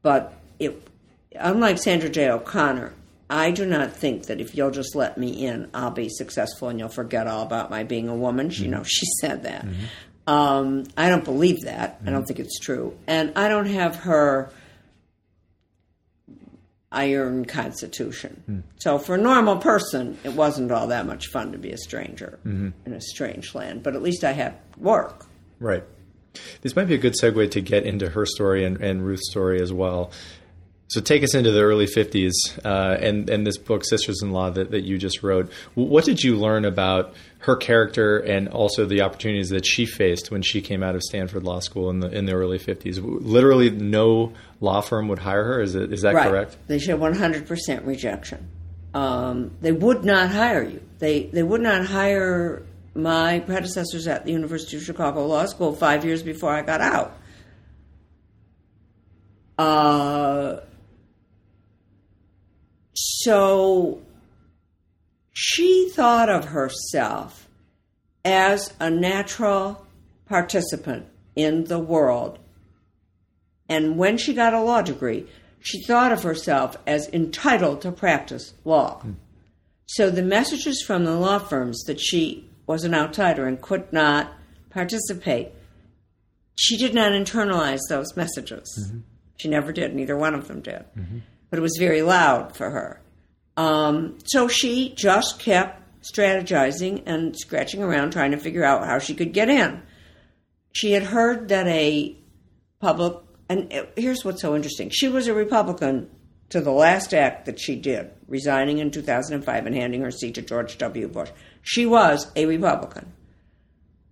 but 0.02 0.34
it, 0.58 0.86
unlike 1.34 1.78
Sandra 1.78 2.08
Day 2.08 2.28
O'Connor, 2.28 2.94
I 3.28 3.50
do 3.50 3.66
not 3.66 3.92
think 3.92 4.26
that 4.26 4.40
if 4.40 4.54
you'll 4.54 4.70
just 4.70 4.94
let 4.94 5.18
me 5.18 5.46
in, 5.46 5.68
I'll 5.74 5.90
be 5.90 6.08
successful 6.08 6.68
and 6.68 6.78
you'll 6.78 6.88
forget 6.88 7.26
all 7.26 7.42
about 7.42 7.70
my 7.70 7.82
being 7.82 8.08
a 8.08 8.14
woman. 8.14 8.50
She, 8.50 8.62
mm-hmm. 8.62 8.64
you 8.64 8.70
know, 8.78 8.84
she 8.84 9.06
said 9.20 9.42
that. 9.44 9.64
Mm-hmm. 9.64 9.84
Um, 10.28 10.84
I 10.96 11.08
don't 11.08 11.24
believe 11.24 11.62
that. 11.62 12.00
I 12.02 12.10
don't 12.10 12.20
mm-hmm. 12.20 12.26
think 12.26 12.40
it's 12.40 12.58
true, 12.58 12.98
and 13.06 13.32
I 13.36 13.48
don't 13.48 13.66
have 13.66 13.96
her 13.96 14.50
iron 16.90 17.44
constitution. 17.44 18.42
Mm. 18.48 18.62
So 18.78 18.98
for 18.98 19.14
a 19.14 19.18
normal 19.18 19.58
person, 19.58 20.18
it 20.24 20.32
wasn't 20.32 20.72
all 20.72 20.88
that 20.88 21.06
much 21.06 21.28
fun 21.28 21.52
to 21.52 21.58
be 21.58 21.70
a 21.70 21.76
stranger 21.76 22.38
in 22.44 22.72
a 22.86 23.00
strange 23.00 23.54
land. 23.54 23.82
But 23.82 23.94
at 23.94 24.02
least 24.02 24.24
I 24.24 24.32
had 24.32 24.56
work. 24.78 25.26
Right. 25.60 25.84
This 26.62 26.76
might 26.76 26.86
be 26.86 26.94
a 26.94 26.98
good 26.98 27.14
segue 27.20 27.50
to 27.52 27.60
get 27.60 27.84
into 27.84 28.10
her 28.10 28.26
story 28.26 28.64
and, 28.64 28.80
and 28.80 29.04
Ruth's 29.04 29.30
story 29.30 29.60
as 29.60 29.72
well. 29.72 30.12
So 30.88 31.00
take 31.00 31.24
us 31.24 31.34
into 31.34 31.50
the 31.50 31.62
early 31.62 31.86
50s 31.86 32.32
uh, 32.64 32.96
and, 33.00 33.28
and 33.28 33.44
this 33.44 33.58
book, 33.58 33.84
Sisters 33.84 34.22
in 34.22 34.30
Law, 34.30 34.50
that, 34.50 34.70
that 34.70 34.82
you 34.82 34.98
just 34.98 35.24
wrote. 35.24 35.52
What 35.74 36.04
did 36.04 36.22
you 36.22 36.36
learn 36.36 36.64
about 36.64 37.14
her 37.38 37.56
character 37.56 38.18
and 38.18 38.48
also 38.48 38.86
the 38.86 39.02
opportunities 39.02 39.48
that 39.48 39.66
she 39.66 39.84
faced 39.84 40.30
when 40.30 40.42
she 40.42 40.60
came 40.60 40.84
out 40.84 40.94
of 40.94 41.02
Stanford 41.02 41.42
Law 41.42 41.58
School 41.58 41.90
in 41.90 41.98
the, 41.98 42.08
in 42.08 42.26
the 42.26 42.34
early 42.34 42.60
50s? 42.60 43.00
Literally 43.02 43.70
no 43.70 44.32
law 44.60 44.80
firm 44.80 45.08
would 45.08 45.18
hire 45.18 45.44
her. 45.44 45.60
Is, 45.60 45.74
it, 45.74 45.92
is 45.92 46.02
that 46.02 46.14
right. 46.14 46.30
correct? 46.30 46.56
They 46.68 46.78
should 46.78 47.00
100% 47.00 47.84
rejection. 47.84 48.48
Um, 48.94 49.50
they 49.60 49.72
would 49.72 50.04
not 50.04 50.30
hire 50.30 50.62
you. 50.62 50.80
They 51.00 51.24
they 51.24 51.42
would 51.42 51.60
not 51.60 51.84
hire 51.84 52.62
my 52.96 53.40
predecessors 53.40 54.06
at 54.06 54.24
the 54.24 54.32
University 54.32 54.76
of 54.76 54.82
Chicago 54.82 55.26
Law 55.26 55.46
School 55.46 55.74
five 55.74 56.04
years 56.04 56.22
before 56.22 56.50
I 56.50 56.62
got 56.62 56.80
out. 56.80 57.18
Uh, 59.58 60.60
so 62.94 64.02
she 65.32 65.90
thought 65.90 66.28
of 66.28 66.46
herself 66.46 67.48
as 68.24 68.72
a 68.80 68.90
natural 68.90 69.86
participant 70.26 71.06
in 71.34 71.64
the 71.64 71.78
world. 71.78 72.38
And 73.68 73.96
when 73.96 74.16
she 74.16 74.34
got 74.34 74.54
a 74.54 74.60
law 74.60 74.82
degree, 74.82 75.26
she 75.60 75.82
thought 75.82 76.12
of 76.12 76.22
herself 76.22 76.76
as 76.86 77.08
entitled 77.08 77.82
to 77.82 77.92
practice 77.92 78.54
law. 78.64 79.02
So 79.86 80.10
the 80.10 80.22
messages 80.22 80.82
from 80.82 81.04
the 81.04 81.16
law 81.16 81.38
firms 81.38 81.82
that 81.84 82.00
she 82.00 82.48
was 82.66 82.84
an 82.84 82.94
outsider 82.94 83.46
and 83.46 83.60
could 83.60 83.92
not 83.92 84.32
participate, 84.70 85.50
she 86.56 86.76
did 86.76 86.94
not 86.94 87.12
internalize 87.12 87.80
those 87.88 88.16
messages. 88.16 88.92
She 89.36 89.48
never 89.48 89.72
did, 89.72 89.94
neither 89.94 90.16
one 90.16 90.34
of 90.34 90.48
them 90.48 90.60
did. 90.60 90.84
But 91.50 91.58
it 91.58 91.62
was 91.62 91.76
very 91.78 92.02
loud 92.02 92.56
for 92.56 92.70
her. 92.70 93.00
Um, 93.56 94.18
so 94.24 94.48
she 94.48 94.94
just 94.94 95.38
kept 95.38 95.82
strategizing 96.02 97.02
and 97.06 97.36
scratching 97.36 97.82
around 97.82 98.12
trying 98.12 98.30
to 98.30 98.36
figure 98.36 98.64
out 98.64 98.86
how 98.86 98.98
she 98.98 99.14
could 99.14 99.32
get 99.32 99.48
in. 99.48 99.82
She 100.72 100.92
had 100.92 101.04
heard 101.04 101.48
that 101.48 101.66
a 101.66 102.16
public, 102.80 103.18
and 103.48 103.72
here's 103.96 104.24
what's 104.24 104.42
so 104.42 104.54
interesting 104.54 104.90
she 104.90 105.08
was 105.08 105.26
a 105.26 105.34
Republican 105.34 106.10
to 106.50 106.60
the 106.60 106.70
last 106.70 107.12
act 107.12 107.46
that 107.46 107.58
she 107.58 107.76
did, 107.76 108.10
resigning 108.28 108.78
in 108.78 108.90
2005 108.90 109.66
and 109.66 109.74
handing 109.74 110.02
her 110.02 110.10
seat 110.10 110.34
to 110.36 110.42
George 110.42 110.78
W. 110.78 111.08
Bush. 111.08 111.30
She 111.66 111.84
was 111.84 112.30
a 112.36 112.46
Republican. 112.46 113.12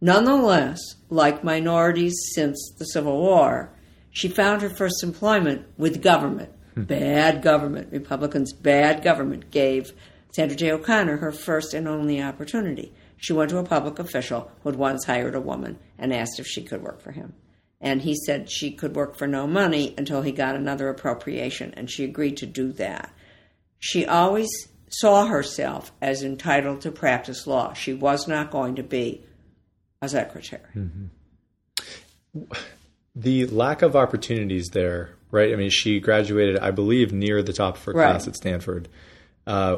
Nonetheless, 0.01 0.81
like 1.09 1.45
minorities 1.45 2.15
since 2.35 2.75
the 2.79 2.85
Civil 2.85 3.17
War, 3.17 3.71
she 4.11 4.29
found 4.29 4.61
her 4.61 4.69
first 4.69 5.05
employment 5.05 5.65
with 5.79 6.03
government. 6.03 6.51
Hmm. 6.75 6.83
Bad 6.83 7.43
government. 7.43 7.93
Republicans' 7.93 8.53
bad 8.53 9.05
government 9.05 9.53
gave 9.53 9.93
Sandra 10.35 10.57
Day 10.57 10.73
O'Connor 10.73 11.19
her 11.19 11.31
first 11.31 11.75
and 11.75 11.87
only 11.87 12.21
opportunity. 12.21 12.93
She 13.19 13.33
went 13.33 13.51
to 13.51 13.59
a 13.59 13.65
public 13.65 14.01
official 14.01 14.51
who 14.63 14.71
had 14.71 14.79
once 14.79 15.05
hired 15.05 15.37
a 15.37 15.41
woman 15.41 15.79
and 15.97 16.13
asked 16.13 16.41
if 16.41 16.47
she 16.49 16.65
could 16.65 16.83
work 16.83 17.01
for 17.01 17.13
him. 17.13 17.35
And 17.81 18.03
he 18.03 18.17
said 18.17 18.51
she 18.51 18.73
could 18.73 18.97
work 18.97 19.17
for 19.17 19.29
no 19.29 19.47
money 19.47 19.95
until 19.97 20.23
he 20.23 20.33
got 20.33 20.57
another 20.57 20.89
appropriation, 20.89 21.73
and 21.77 21.89
she 21.89 22.03
agreed 22.03 22.37
to 22.39 22.47
do 22.47 22.73
that. 22.73 23.15
She 23.79 24.05
always 24.05 24.49
saw 24.99 25.27
herself 25.27 25.93
as 26.01 26.23
entitled 26.23 26.81
to 26.83 26.91
practice 26.91 27.47
law. 27.47 27.73
She 27.73 27.93
was 27.95 28.27
not 28.29 28.51
going 28.51 28.77
to 28.77 28.83
be 28.83 29.25
a 30.03 30.09
secretary. 30.09 30.63
The 33.17 33.47
lack 33.47 33.83
of 33.83 33.95
opportunities 33.95 34.69
there, 34.73 35.15
right? 35.31 35.53
I 35.53 35.57
mean, 35.57 35.71
she 35.71 36.01
graduated, 36.01 36.59
I 36.59 36.73
believe, 36.73 37.13
near 37.13 37.43
the 37.43 37.53
top 37.53 37.77
of 37.77 37.85
her 37.85 37.93
Right. 37.93 38.11
class 38.11 38.27
at 38.27 38.35
Stanford. 38.35 38.89
Uh, 39.47 39.77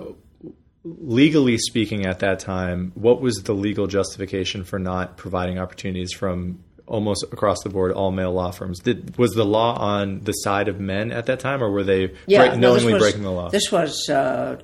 legally 0.85 1.59
speaking, 1.59 2.07
at 2.07 2.21
that 2.21 2.39
time, 2.39 2.93
what 2.95 3.21
was 3.21 3.43
the 3.43 3.53
legal 3.53 3.87
justification 3.89 4.65
for 4.65 4.79
not 4.79 5.17
providing 5.19 5.59
opportunities 5.59 6.13
from 6.13 6.61
almost 6.87 7.25
across 7.33 7.61
the 7.63 7.69
board 7.69 7.93
all 7.93 8.11
male 8.11 8.33
law 8.33 8.53
firms? 8.53 8.79
Did, 8.79 9.19
was 9.19 9.33
the 9.33 9.45
law 9.45 9.77
on 9.77 10.21
the 10.21 10.33
side 10.33 10.69
of 10.69 10.81
men 10.81 11.13
at 11.13 11.27
that 11.27 11.41
time, 11.41 11.63
or 11.63 11.71
were 11.71 11.85
they 11.85 12.07
break, 12.07 12.17
no, 12.29 12.55
knowingly 12.57 12.95
was- 12.95 13.03
breaking 13.03 13.23
the 13.23 13.33
law? 13.33 13.51
This 13.51 13.71
was 13.71 14.09
uh, 14.09 14.63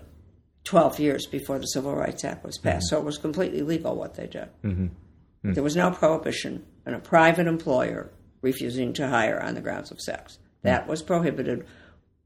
12 0.64 1.00
years 1.00 1.26
before 1.26 1.59
the 1.59 1.66
Civil 1.66 1.95
Rights 1.95 2.25
Act 2.25 2.45
was 2.45 2.59
passed, 2.59 2.87
Mm-hmm. 2.87 2.95
so 2.97 2.99
it 2.99 3.04
was 3.04 3.19
completely 3.19 3.62
legal 3.62 3.97
what 3.97 4.14
they 4.14 4.26
did. 4.26 4.49
Mm-hmm. 4.64 4.85
Mm-hmm. 4.85 5.52
There 5.54 5.62
was 5.62 5.75
no 5.76 5.90
prohibition, 5.90 6.64
and 6.87 6.95
a 6.95 6.99
private 7.00 7.47
employer 7.49 8.11
refusing 8.42 8.92
to 8.95 9.09
hire 9.09 9.40
on 9.40 9.54
the 9.54 9.61
grounds 9.61 9.90
of 9.90 10.00
sex. 10.00 10.35
Mm-hmm. 10.35 10.69
That 10.69 10.87
was 10.87 11.02
prohibited 11.02 11.66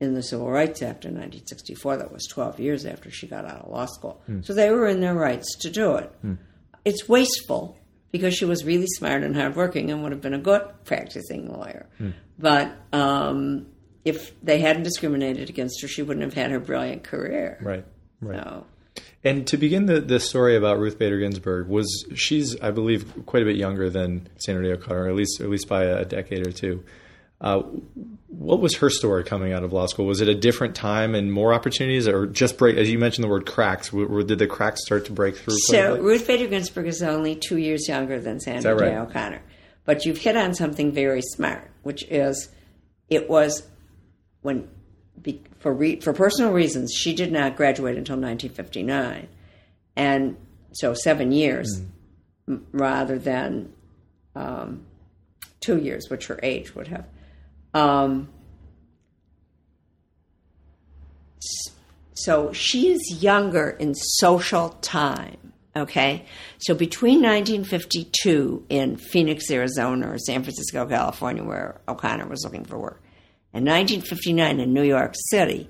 in 0.01 0.13
the 0.15 0.23
Civil 0.23 0.51
Rights 0.51 0.83
Act 0.83 1.07
in 1.07 1.13
1964. 1.13 1.97
That 1.97 2.13
was 2.13 2.27
12 2.27 2.61
years 2.61 2.85
after 2.85 3.11
she 3.11 3.27
got 3.27 3.47
out 3.47 3.63
of 3.65 3.71
law 3.71 3.87
school. 3.87 4.21
Mm. 4.29 4.45
So 4.45 4.53
they 4.53 4.71
were 4.71 4.87
in 4.89 5.01
their 5.01 5.15
rights 5.15 5.57
to 5.61 5.71
do 5.71 5.97
it. 5.97 6.13
Mm. 6.23 6.37
It's 6.85 7.09
wasteful 7.09 7.79
because 8.13 8.35
she 8.35 8.45
was 8.45 8.63
really 8.65 8.87
smart 8.89 9.23
and 9.23 9.35
hardworking 9.35 9.91
and 9.91 10.03
would 10.03 10.13
have 10.13 10.21
been 10.21 10.35
a 10.35 10.39
good 10.39 10.63
practicing 10.85 11.51
lawyer. 11.51 11.87
Mm. 11.99 12.13
But 12.39 12.73
um, 12.93 13.69
if 14.05 14.39
they 14.43 14.61
hadn't 14.61 14.83
discriminated 14.83 15.49
against 15.49 15.81
her, 15.81 15.89
she 15.89 16.03
wouldn't 16.03 16.25
have 16.25 16.35
had 16.35 16.51
her 16.51 16.61
brilliant 16.61 17.03
career. 17.03 17.59
Right. 17.63 17.85
Right. 18.21 18.43
So, 18.43 18.67
And 19.25 19.47
to 19.49 19.57
begin 19.57 19.87
the, 19.87 20.01
the 20.01 20.21
story 20.21 20.57
about 20.57 20.79
Ruth 20.79 20.99
Bader 20.99 21.19
Ginsburg 21.19 21.69
was 21.69 22.07
she's 22.15 22.59
I 22.61 22.71
believe 22.71 23.13
quite 23.27 23.43
a 23.43 23.47
bit 23.47 23.57
younger 23.57 23.91
than 23.91 24.29
Sandra 24.39 24.65
Day 24.65 24.73
O'Connor, 24.73 25.09
at 25.09 25.15
least 25.15 25.41
at 25.41 25.49
least 25.49 25.69
by 25.69 25.85
a 25.85 26.05
decade 26.05 26.47
or 26.47 26.53
two. 26.53 26.83
Uh, 27.39 27.63
what 28.29 28.61
was 28.61 28.77
her 28.77 28.89
story 28.89 29.23
coming 29.23 29.53
out 29.53 29.63
of 29.63 29.73
law 29.73 29.87
school? 29.87 30.07
Was 30.07 30.23
it 30.23 30.29
a 30.29 30.35
different 30.35 30.75
time 30.75 31.15
and 31.15 31.31
more 31.31 31.53
opportunities, 31.53 32.09
or 32.09 32.27
just 32.27 32.57
break? 32.57 32.77
As 32.77 32.91
you 32.91 32.99
mentioned 32.99 33.25
the 33.25 33.29
word 33.29 33.45
cracks, 33.45 33.91
w- 33.91 34.23
did 34.25 34.39
the 34.39 34.47
cracks 34.47 34.83
start 34.85 35.05
to 35.07 35.13
break 35.13 35.37
through? 35.37 35.57
so? 35.59 35.99
Ruth 35.99 36.27
Bader 36.27 36.47
Ginsburg 36.47 36.87
is 36.87 37.03
only 37.03 37.37
two 37.37 37.59
years 37.59 37.89
younger 37.89 38.19
than 38.21 38.41
Sandra 38.41 38.75
right? 38.75 38.91
Day 38.91 38.97
O'Connor. 38.97 39.43
But 39.85 40.05
you've 40.05 40.19
hit 40.19 40.37
on 40.37 40.55
something 40.55 40.93
very 40.93 41.23
smart, 41.23 41.71
which 41.83 42.05
is 42.11 42.49
it 43.09 43.29
was 43.29 43.63
when 44.41 44.69
be, 45.21 45.43
for 45.67 45.73
re, 45.73 45.99
for 45.99 46.13
personal 46.13 46.53
reasons 46.53 46.93
she 46.93 47.13
did 47.13 47.33
not 47.33 47.57
graduate 47.57 47.99
until 47.99 48.15
1959, 48.15 49.27
and 49.97 50.37
so 50.71 50.95
seven 50.95 51.33
years 51.33 51.83
m- 52.47 52.65
rather 52.71 53.19
than 53.19 53.73
um, 54.37 54.87
two 55.59 55.77
years, 55.77 56.09
which 56.09 56.29
her 56.29 56.39
age 56.41 56.73
would 56.77 56.87
have. 56.87 57.05
Um, 57.75 58.29
so 62.15 62.53
she 62.53 62.93
is 62.93 63.21
younger 63.21 63.71
in 63.71 63.93
social 63.97 64.69
time. 64.83 65.53
Okay, 65.75 66.27
so 66.59 66.77
between 66.77 67.23
1952 67.23 68.67
in 68.69 68.99
Phoenix, 68.99 69.51
Arizona, 69.51 70.13
or 70.13 70.19
San 70.19 70.45
Francisco, 70.45 70.87
California, 70.87 71.43
where 71.43 71.81
O'Connor 71.89 72.29
was 72.29 72.45
looking 72.45 72.65
for 72.65 72.79
work, 72.79 73.03
and 73.57 73.65
1959 73.65 74.61
in 74.61 74.75
New 74.75 74.83
York 74.83 75.15
City, 75.31 75.67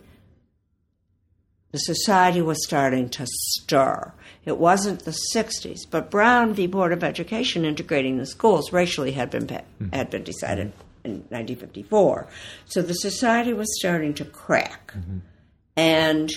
the 1.70 1.78
society 1.78 2.42
was 2.42 2.64
starting 2.64 3.08
to 3.10 3.24
stir. 3.28 4.12
It 4.44 4.58
wasn't 4.58 5.04
the 5.04 5.16
60s, 5.32 5.88
but 5.88 6.10
Brown 6.10 6.52
v. 6.52 6.66
Board 6.66 6.92
of 6.92 7.04
Education 7.04 7.64
integrating 7.64 8.18
the 8.18 8.26
schools 8.26 8.72
racially 8.72 9.12
had 9.12 9.30
been 9.30 9.46
pa- 9.46 9.62
hmm. 9.78 9.90
had 9.92 10.10
been 10.10 10.24
decided 10.24 10.72
in 11.04 11.12
1954. 11.28 12.26
So 12.64 12.82
the 12.82 12.94
society 12.94 13.52
was 13.52 13.68
starting 13.78 14.14
to 14.14 14.24
crack. 14.24 14.92
Mm-hmm. 14.92 15.18
And 15.76 16.30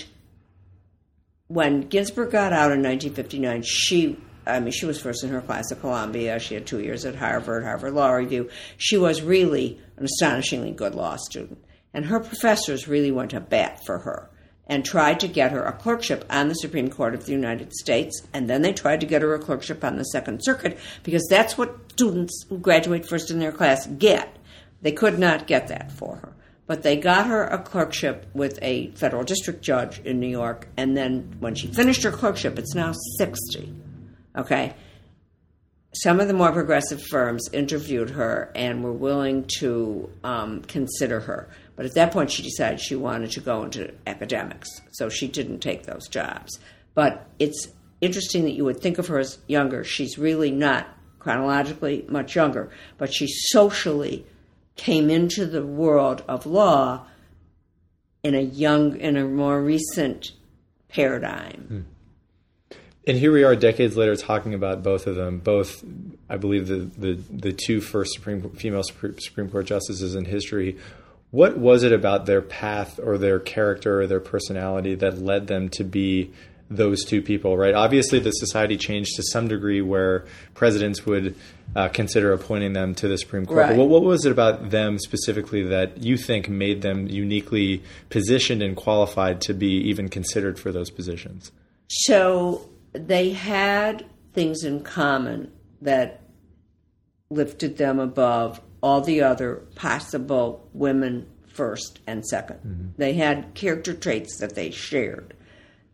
when 1.48 1.88
Ginsburg 1.88 2.30
got 2.30 2.52
out 2.52 2.70
in 2.70 2.80
1959, 2.80 3.62
she 3.62 4.16
I 4.46 4.60
mean, 4.60 4.72
she 4.72 4.86
was 4.86 5.00
first 5.00 5.22
in 5.22 5.30
her 5.30 5.40
class 5.40 5.70
at 5.70 5.80
Columbia. 5.80 6.38
She 6.38 6.54
had 6.54 6.66
two 6.66 6.80
years 6.80 7.04
at 7.04 7.14
Harvard, 7.14 7.62
Harvard 7.64 7.92
Law 7.94 8.12
Review. 8.12 8.48
She 8.78 8.96
was 8.96 9.22
really 9.22 9.80
an 10.00 10.06
astonishingly 10.06 10.72
good 10.72 10.94
law 10.94 11.16
student. 11.16 11.62
And 11.94 12.06
her 12.06 12.18
professors 12.18 12.88
really 12.88 13.12
went 13.12 13.30
to 13.30 13.40
bat 13.40 13.80
for 13.84 13.98
her 13.98 14.30
and 14.66 14.84
tried 14.84 15.20
to 15.20 15.28
get 15.28 15.50
her 15.50 15.64
a 15.64 15.72
clerkship 15.72 16.24
on 16.30 16.48
the 16.48 16.54
Supreme 16.54 16.88
Court 16.88 17.14
of 17.14 17.26
the 17.26 17.32
United 17.32 17.72
States. 17.72 18.22
And 18.32 18.48
then 18.48 18.62
they 18.62 18.72
tried 18.72 19.00
to 19.00 19.06
get 19.06 19.22
her 19.22 19.34
a 19.34 19.38
clerkship 19.38 19.84
on 19.84 19.96
the 19.96 20.04
Second 20.04 20.42
Circuit 20.42 20.78
because 21.02 21.26
that's 21.28 21.58
what 21.58 21.76
students 21.92 22.46
who 22.48 22.58
graduate 22.58 23.06
first 23.06 23.30
in 23.30 23.40
their 23.40 23.52
class 23.52 23.86
get. 23.86 24.36
They 24.82 24.92
could 24.92 25.18
not 25.18 25.46
get 25.46 25.68
that 25.68 25.92
for 25.92 26.16
her. 26.16 26.32
But 26.66 26.84
they 26.84 26.96
got 26.96 27.26
her 27.26 27.42
a 27.42 27.58
clerkship 27.58 28.26
with 28.32 28.60
a 28.62 28.92
federal 28.92 29.24
district 29.24 29.60
judge 29.60 29.98
in 30.00 30.20
New 30.20 30.28
York. 30.28 30.68
And 30.76 30.96
then 30.96 31.34
when 31.40 31.56
she 31.56 31.66
finished 31.66 32.04
her 32.04 32.12
clerkship, 32.12 32.56
it's 32.56 32.74
now 32.74 32.92
60. 33.18 33.74
Okay? 34.36 34.74
Some 35.92 36.20
of 36.20 36.28
the 36.28 36.34
more 36.34 36.52
progressive 36.52 37.02
firms 37.02 37.48
interviewed 37.52 38.10
her 38.10 38.52
and 38.54 38.84
were 38.84 38.92
willing 38.92 39.44
to 39.58 40.08
um, 40.22 40.62
consider 40.62 41.18
her. 41.20 41.48
But 41.74 41.86
at 41.86 41.94
that 41.94 42.12
point, 42.12 42.30
she 42.30 42.42
decided 42.42 42.80
she 42.80 42.94
wanted 42.94 43.32
to 43.32 43.40
go 43.40 43.64
into 43.64 43.92
academics. 44.06 44.68
So 44.92 45.08
she 45.08 45.26
didn't 45.26 45.60
take 45.60 45.84
those 45.84 46.06
jobs. 46.06 46.60
But 46.94 47.26
it's 47.40 47.68
interesting 48.00 48.44
that 48.44 48.52
you 48.52 48.64
would 48.64 48.80
think 48.80 48.98
of 48.98 49.08
her 49.08 49.18
as 49.18 49.38
younger. 49.48 49.82
She's 49.82 50.16
really 50.16 50.52
not 50.52 50.86
chronologically 51.18 52.04
much 52.08 52.36
younger, 52.36 52.70
but 52.96 53.12
she 53.12 53.26
socially 53.26 54.24
came 54.76 55.10
into 55.10 55.44
the 55.44 55.64
world 55.66 56.22
of 56.28 56.46
law 56.46 57.06
in 58.22 58.34
a 58.34 58.40
young, 58.40 58.96
in 58.96 59.16
a 59.16 59.24
more 59.24 59.60
recent 59.60 60.32
paradigm. 60.88 61.86
And 63.06 63.16
here 63.16 63.32
we 63.32 63.44
are, 63.44 63.56
decades 63.56 63.96
later, 63.96 64.14
talking 64.14 64.52
about 64.52 64.82
both 64.82 65.06
of 65.06 65.16
them. 65.16 65.38
Both, 65.38 65.82
I 66.28 66.36
believe, 66.36 66.68
the 66.68 66.90
the, 66.98 67.14
the 67.30 67.52
two 67.52 67.80
first 67.80 68.12
Supreme 68.12 68.50
female 68.50 68.82
Supreme, 68.82 69.50
Court 69.50 69.66
justices 69.66 70.14
in 70.14 70.26
history. 70.26 70.76
What 71.30 71.56
was 71.56 71.82
it 71.82 71.92
about 71.92 72.26
their 72.26 72.42
path 72.42 72.98
or 73.02 73.16
their 73.16 73.38
character 73.38 74.00
or 74.00 74.06
their 74.06 74.20
personality 74.20 74.96
that 74.96 75.18
led 75.18 75.46
them 75.46 75.68
to 75.70 75.84
be 75.84 76.32
those 76.68 77.04
two 77.04 77.22
people? 77.22 77.56
Right. 77.56 77.74
Obviously, 77.74 78.18
the 78.18 78.32
society 78.32 78.76
changed 78.76 79.16
to 79.16 79.22
some 79.22 79.48
degree 79.48 79.80
where 79.80 80.26
presidents 80.54 81.06
would 81.06 81.36
uh, 81.74 81.88
consider 81.88 82.32
appointing 82.32 82.74
them 82.74 82.94
to 82.96 83.08
the 83.08 83.16
Supreme 83.16 83.46
Court. 83.46 83.58
Right. 83.60 83.68
But 83.70 83.76
what, 83.78 83.88
what 83.88 84.02
was 84.02 84.26
it 84.26 84.32
about 84.32 84.70
them 84.70 84.98
specifically 84.98 85.62
that 85.68 86.02
you 86.02 86.18
think 86.18 86.48
made 86.50 86.82
them 86.82 87.06
uniquely 87.06 87.82
positioned 88.10 88.60
and 88.60 88.76
qualified 88.76 89.40
to 89.42 89.54
be 89.54 89.88
even 89.88 90.08
considered 90.08 90.58
for 90.58 90.70
those 90.70 90.90
positions? 90.90 91.50
So 91.88 92.68
they 92.92 93.30
had 93.30 94.04
things 94.32 94.64
in 94.64 94.82
common 94.82 95.50
that 95.82 96.22
lifted 97.30 97.76
them 97.76 97.98
above 97.98 98.60
all 98.82 99.00
the 99.00 99.22
other 99.22 99.56
possible 99.74 100.68
women 100.72 101.26
first 101.46 102.00
and 102.06 102.22
2nd 102.32 102.92
They 102.96 103.14
had 103.14 103.54
character 103.54 103.94
traits 103.94 104.38
that 104.38 104.54
they 104.54 104.70
shared. 104.70 105.34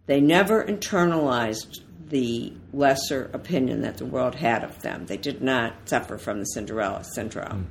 They 0.06 0.20
never 0.20 0.64
internalized 0.64 1.80
the 2.09 2.52
lesser 2.72 3.30
opinion 3.32 3.82
that 3.82 3.96
the 3.96 4.06
world 4.06 4.37
had 4.37 4.62
of 4.62 4.80
them. 4.82 5.06
They 5.06 5.16
did 5.16 5.42
not 5.42 5.88
suffer 5.88 6.18
from 6.18 6.38
the 6.38 6.44
Cinderella 6.44 7.02
syndrome, 7.02 7.70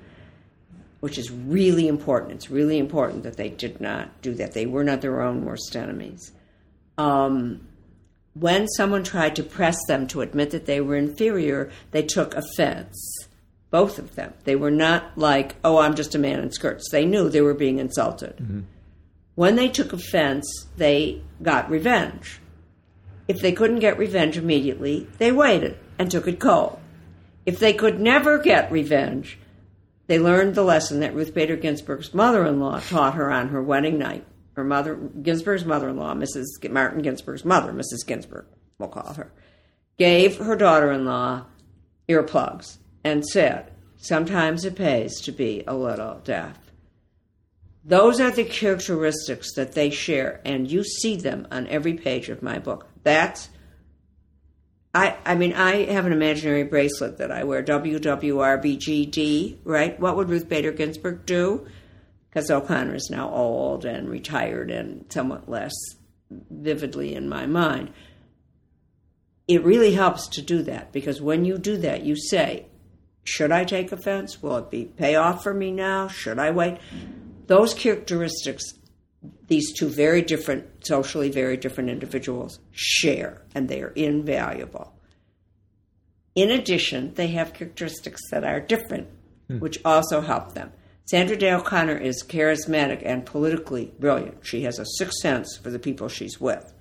which 0.99 1.17
is 1.17 1.31
really 1.31 1.87
important. 1.87 2.33
It's 2.33 2.51
really 2.51 2.77
important 2.77 3.23
that 3.23 3.37
they 3.37 3.49
did 3.49 3.79
not 3.79 4.21
do 4.21 4.33
that. 4.33 4.51
They 4.51 4.65
were 4.65 4.83
not 4.83 5.01
their 5.01 5.21
own 5.21 5.45
worst 5.45 5.75
enemies. 5.75 6.33
Um, 6.97 7.65
when 8.35 8.67
someone 8.67 9.03
tried 9.03 9.35
to 9.37 9.43
press 9.43 9.77
them 9.87 10.07
to 10.07 10.21
admit 10.21 10.51
that 10.51 10.65
they 10.65 10.81
were 10.81 10.97
inferior, 10.97 11.71
they 11.91 12.03
took 12.03 12.35
offense. 12.35 12.95
Both 13.71 13.97
of 13.97 14.15
them. 14.15 14.33
They 14.43 14.55
were 14.55 14.71
not 14.71 15.17
like, 15.17 15.55
oh, 15.63 15.77
I'm 15.77 15.95
just 15.95 16.15
a 16.15 16.19
man 16.19 16.39
in 16.39 16.51
skirts. 16.51 16.89
They 16.91 17.05
knew 17.05 17.29
they 17.29 17.41
were 17.41 17.53
being 17.53 17.79
insulted. 17.79 18.35
Mm-hmm. 18.37 18.61
When 19.35 19.55
they 19.55 19.69
took 19.69 19.93
offense, 19.93 20.67
they 20.77 21.21
got 21.41 21.69
revenge. 21.69 22.39
If 23.27 23.41
they 23.41 23.51
couldn't 23.53 23.79
get 23.79 23.97
revenge 23.97 24.37
immediately, 24.37 25.07
they 25.17 25.31
waited 25.31 25.77
and 25.97 26.11
took 26.11 26.27
it 26.27 26.39
cold. 26.39 26.79
If 27.45 27.59
they 27.59 27.73
could 27.73 27.99
never 27.99 28.37
get 28.37 28.71
revenge, 28.71 29.37
they 30.07 30.19
learned 30.19 30.55
the 30.55 30.63
lesson 30.63 30.99
that 30.99 31.15
Ruth 31.15 31.33
Bader 31.33 31.55
Ginsburg's 31.55 32.13
mother 32.13 32.45
in 32.45 32.59
law 32.59 32.79
taught 32.79 33.15
her 33.15 33.31
on 33.31 33.49
her 33.49 33.61
wedding 33.61 33.97
night. 33.97 34.25
Her 34.55 34.63
mother, 34.63 34.95
Ginsburg's 34.95 35.65
mother 35.65 35.89
in 35.89 35.97
law, 35.97 36.13
Mrs. 36.13 36.45
Martin 36.69 37.01
Ginsburg's 37.01 37.43
mother, 37.45 37.73
Mrs. 37.73 38.05
Ginsburg, 38.05 38.45
we'll 38.79 38.89
call 38.89 39.13
her, 39.13 39.31
gave 39.97 40.37
her 40.37 40.55
daughter 40.55 40.91
in 40.91 41.05
law 41.05 41.45
earplugs 42.07 42.77
and 43.03 43.25
said, 43.25 43.71
Sometimes 43.97 44.65
it 44.65 44.75
pays 44.75 45.19
to 45.21 45.31
be 45.31 45.63
a 45.67 45.73
little 45.73 46.19
deaf. 46.23 46.57
Those 47.83 48.19
are 48.19 48.31
the 48.31 48.43
characteristics 48.43 49.53
that 49.55 49.73
they 49.73 49.89
share, 49.89 50.41
and 50.45 50.69
you 50.69 50.83
see 50.83 51.17
them 51.17 51.47
on 51.51 51.67
every 51.67 51.93
page 51.93 52.29
of 52.29 52.41
my 52.41 52.59
book. 52.59 52.87
That's 53.03 53.49
I, 54.95 55.17
I 55.25 55.35
mean, 55.35 55.51
I 55.51 55.91
have 55.91 56.05
an 56.05 56.13
imaginary 56.13 56.63
bracelet 56.63 57.17
that 57.17 57.29
I 57.29 57.43
wear, 57.43 57.61
WWRBGD, 57.61 59.57
right? 59.65 59.99
What 59.99 60.15
would 60.15 60.29
Ruth 60.29 60.47
Bader 60.47 60.71
Ginsburg 60.71 61.25
do? 61.25 61.67
Because 62.35 62.51
O'Connor 62.51 62.95
is 62.95 63.09
now 63.09 63.29
old 63.29 63.85
and 63.85 64.09
retired 64.09 64.69
and 64.69 65.05
somewhat 65.07 65.47
less 65.47 65.71
vividly 66.29 67.15
in 67.15 67.29
my 67.29 67.45
mind. 67.45 67.93
It 69.47 69.63
really 69.63 69.93
helps 69.93 70.27
to 70.27 70.41
do 70.41 70.61
that 70.63 70.91
because 70.91 71.21
when 71.21 71.45
you 71.45 71.57
do 71.57 71.77
that, 71.77 72.03
you 72.03 72.17
say, 72.17 72.65
should 73.23 73.53
I 73.53 73.63
take 73.63 73.93
offense? 73.93 74.43
Will 74.43 74.57
it 74.57 74.69
be 74.69 74.83
pay 74.83 75.15
off 75.15 75.43
for 75.43 75.53
me 75.53 75.71
now? 75.71 76.09
Should 76.09 76.37
I 76.37 76.51
wait? 76.51 76.77
Those 77.47 77.73
characteristics 77.73 78.65
these 79.47 79.71
two 79.71 79.87
very 79.87 80.21
different, 80.21 80.85
socially 80.85 81.29
very 81.29 81.55
different 81.55 81.89
individuals 81.89 82.59
share, 82.73 83.43
and 83.55 83.69
they 83.69 83.81
are 83.81 83.93
invaluable. 83.95 84.93
In 86.35 86.51
addition, 86.51 87.13
they 87.13 87.27
have 87.27 87.53
characteristics 87.53 88.21
that 88.31 88.43
are 88.43 88.59
different 88.59 89.07
hmm. 89.47 89.59
which 89.59 89.79
also 89.85 90.19
help 90.19 90.53
them. 90.53 90.73
Sandra 91.05 91.37
Day 91.37 91.53
O'Connor 91.53 91.97
is 91.97 92.23
charismatic 92.23 93.03
and 93.05 93.27
politically 93.27 93.93
brilliant. 93.99 94.43
She 94.43 94.63
has 94.63 94.79
a 94.79 94.85
sixth 94.97 95.19
sense 95.21 95.55
for 95.55 95.69
the 95.69 95.77
people 95.77 96.09
she's 96.09 96.41
with. 96.41 96.73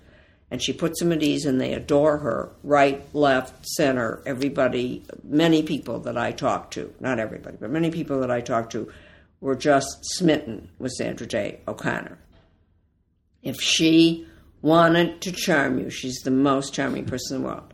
And 0.49 0.61
she 0.61 0.73
puts 0.73 0.99
them 0.99 1.11
at 1.11 1.21
ease 1.21 1.45
and 1.45 1.61
they 1.61 1.73
adore 1.73 2.17
her. 2.17 2.51
Right, 2.63 3.03
left, 3.13 3.67
center, 3.67 4.23
everybody, 4.25 5.03
many 5.23 5.61
people 5.61 5.99
that 6.01 6.17
I 6.17 6.31
talked 6.31 6.73
to, 6.73 6.93
not 6.99 7.19
everybody, 7.19 7.57
but 7.59 7.69
many 7.69 7.91
people 7.91 8.19
that 8.21 8.31
I 8.31 8.41
talked 8.41 8.71
to 8.71 8.91
were 9.41 9.55
just 9.55 9.99
smitten 10.01 10.69
with 10.79 10.93
Sandra 10.93 11.27
Day 11.27 11.59
O'Connor. 11.67 12.17
If 13.43 13.57
she 13.61 14.27
wanted 14.61 15.21
to 15.21 15.31
charm 15.31 15.77
you, 15.77 15.91
she's 15.91 16.21
the 16.23 16.31
most 16.31 16.73
charming 16.73 17.05
person 17.05 17.37
in 17.37 17.43
the 17.43 17.47
world. 17.47 17.73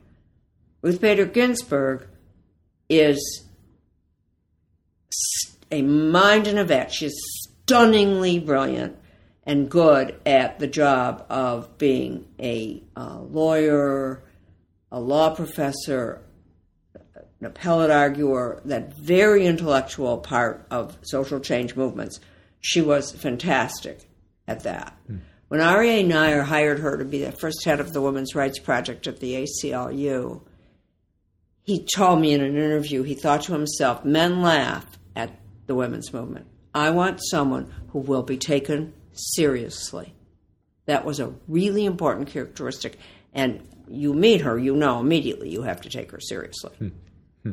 Ruth 0.81 0.99
Bader 0.99 1.25
Ginsburg 1.25 2.07
is 2.89 3.45
a 5.71 5.81
mind 5.81 6.47
and 6.47 6.59
a 6.59 6.63
vet. 6.63 6.91
She's 6.91 7.15
stunningly 7.63 8.39
brilliant 8.39 8.97
and 9.43 9.69
good 9.69 10.19
at 10.25 10.59
the 10.59 10.67
job 10.67 11.25
of 11.29 11.77
being 11.77 12.27
a 12.39 12.83
uh, 12.95 13.19
lawyer, 13.19 14.23
a 14.91 14.99
law 14.99 15.33
professor, 15.33 16.21
an 17.39 17.45
appellate 17.47 17.89
arguer, 17.89 18.61
that 18.65 18.95
very 18.95 19.45
intellectual 19.45 20.19
part 20.19 20.65
of 20.69 20.97
social 21.01 21.39
change 21.39 21.75
movements. 21.75 22.19
She 22.59 22.81
was 22.81 23.11
fantastic 23.11 24.07
at 24.47 24.63
that. 24.63 24.95
Mm. 25.09 25.21
When 25.47 25.59
Aryeh 25.59 26.07
Neier 26.07 26.45
hired 26.45 26.79
her 26.79 26.97
to 26.97 27.03
be 27.03 27.25
the 27.25 27.31
first 27.31 27.65
head 27.65 27.79
of 27.81 27.91
the 27.91 28.01
Women's 28.01 28.35
Rights 28.35 28.59
Project 28.59 29.07
at 29.07 29.19
the 29.19 29.33
ACLU, 29.33 30.41
he 31.63 31.85
told 31.93 32.21
me 32.21 32.31
in 32.31 32.41
an 32.41 32.55
interview, 32.55 33.03
he 33.03 33.15
thought 33.15 33.41
to 33.43 33.53
himself, 33.53 34.05
men 34.05 34.41
laugh 34.41 34.85
at 35.15 35.40
the 35.71 35.75
women's 35.75 36.11
movement. 36.11 36.45
I 36.75 36.89
want 36.89 37.21
someone 37.23 37.73
who 37.91 37.99
will 37.99 38.23
be 38.23 38.37
taken 38.37 38.93
seriously. 39.13 40.13
That 40.85 41.05
was 41.05 41.21
a 41.21 41.33
really 41.47 41.85
important 41.85 42.27
characteristic. 42.27 42.97
And 43.33 43.65
you 43.87 44.13
meet 44.13 44.41
her, 44.41 44.59
you 44.59 44.75
know 44.75 44.99
immediately 44.99 45.49
you 45.49 45.61
have 45.61 45.79
to 45.83 45.89
take 45.89 46.11
her 46.11 46.19
seriously. 46.19 46.73
Hmm. 46.77 46.87
Hmm. 47.43 47.51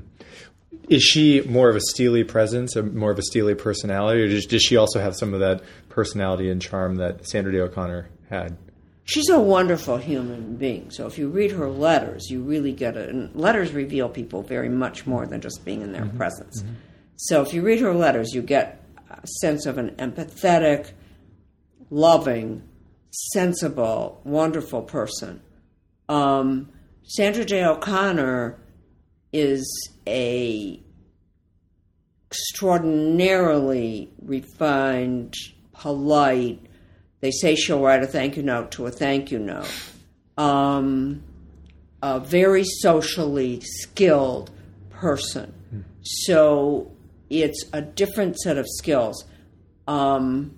Is 0.88 1.04
she 1.04 1.42
more 1.42 1.70
of 1.70 1.76
a 1.76 1.80
steely 1.80 2.24
presence, 2.24 2.76
or 2.76 2.82
more 2.82 3.12
of 3.12 3.20
a 3.20 3.22
steely 3.22 3.54
personality, 3.54 4.22
or 4.22 4.28
does, 4.28 4.46
does 4.46 4.64
she 4.64 4.76
also 4.76 4.98
have 5.00 5.14
some 5.14 5.32
of 5.32 5.38
that 5.38 5.62
personality 5.88 6.50
and 6.50 6.60
charm 6.60 6.96
that 6.96 7.24
Sandra 7.24 7.52
Day 7.52 7.60
O'Connor 7.60 8.08
had? 8.30 8.56
She's 9.04 9.28
a 9.28 9.38
wonderful 9.38 9.98
human 9.98 10.56
being. 10.56 10.90
So 10.90 11.06
if 11.06 11.18
you 11.18 11.28
read 11.28 11.52
her 11.52 11.70
letters, 11.70 12.30
you 12.30 12.42
really 12.42 12.72
get 12.72 12.96
it. 12.96 13.10
And 13.10 13.32
letters 13.36 13.72
reveal 13.72 14.08
people 14.08 14.42
very 14.42 14.68
much 14.68 15.06
more 15.06 15.24
than 15.24 15.40
just 15.40 15.64
being 15.64 15.82
in 15.82 15.92
their 15.92 16.02
mm-hmm. 16.02 16.16
presence. 16.16 16.62
Mm-hmm. 16.62 16.74
So 17.18 17.42
if 17.42 17.52
you 17.52 17.62
read 17.62 17.80
her 17.80 17.92
letters, 17.92 18.32
you 18.32 18.42
get 18.42 18.80
a 19.10 19.26
sense 19.26 19.66
of 19.66 19.76
an 19.76 19.90
empathetic, 19.98 20.92
loving, 21.90 22.62
sensible, 23.10 24.20
wonderful 24.22 24.82
person. 24.82 25.42
Um, 26.08 26.70
Sandra 27.02 27.44
Day 27.44 27.64
O'Connor 27.64 28.58
is 29.32 29.90
a 30.06 30.80
extraordinarily 32.30 34.10
refined, 34.22 35.34
polite, 35.72 36.60
they 37.20 37.30
say 37.32 37.56
she'll 37.56 37.80
write 37.80 38.02
a 38.02 38.06
thank 38.06 38.36
you 38.36 38.42
note 38.42 38.70
to 38.72 38.86
a 38.86 38.90
thank 38.90 39.32
you 39.32 39.38
note. 39.38 39.68
Um, 40.36 41.24
a 42.00 42.20
very 42.20 42.64
socially 42.64 43.60
skilled 43.60 44.52
person. 44.90 45.52
Mm. 45.74 45.84
So 46.02 46.92
it's 47.30 47.64
a 47.72 47.82
different 47.82 48.38
set 48.38 48.58
of 48.58 48.66
skills. 48.68 49.24
Um, 49.86 50.56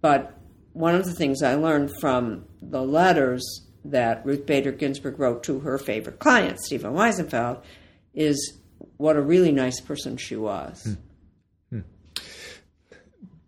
but 0.00 0.38
one 0.72 0.94
of 0.94 1.04
the 1.04 1.12
things 1.12 1.42
I 1.42 1.54
learned 1.54 1.92
from 2.00 2.44
the 2.60 2.82
letters 2.82 3.66
that 3.84 4.24
Ruth 4.24 4.46
Bader 4.46 4.72
Ginsburg 4.72 5.18
wrote 5.18 5.42
to 5.44 5.60
her 5.60 5.78
favorite 5.78 6.18
client, 6.18 6.60
Stephen 6.60 6.94
Wiesenfeld, 6.94 7.62
is 8.14 8.58
what 8.96 9.16
a 9.16 9.22
really 9.22 9.52
nice 9.52 9.80
person 9.80 10.16
she 10.16 10.36
was. 10.36 10.96
Mm. 11.72 11.84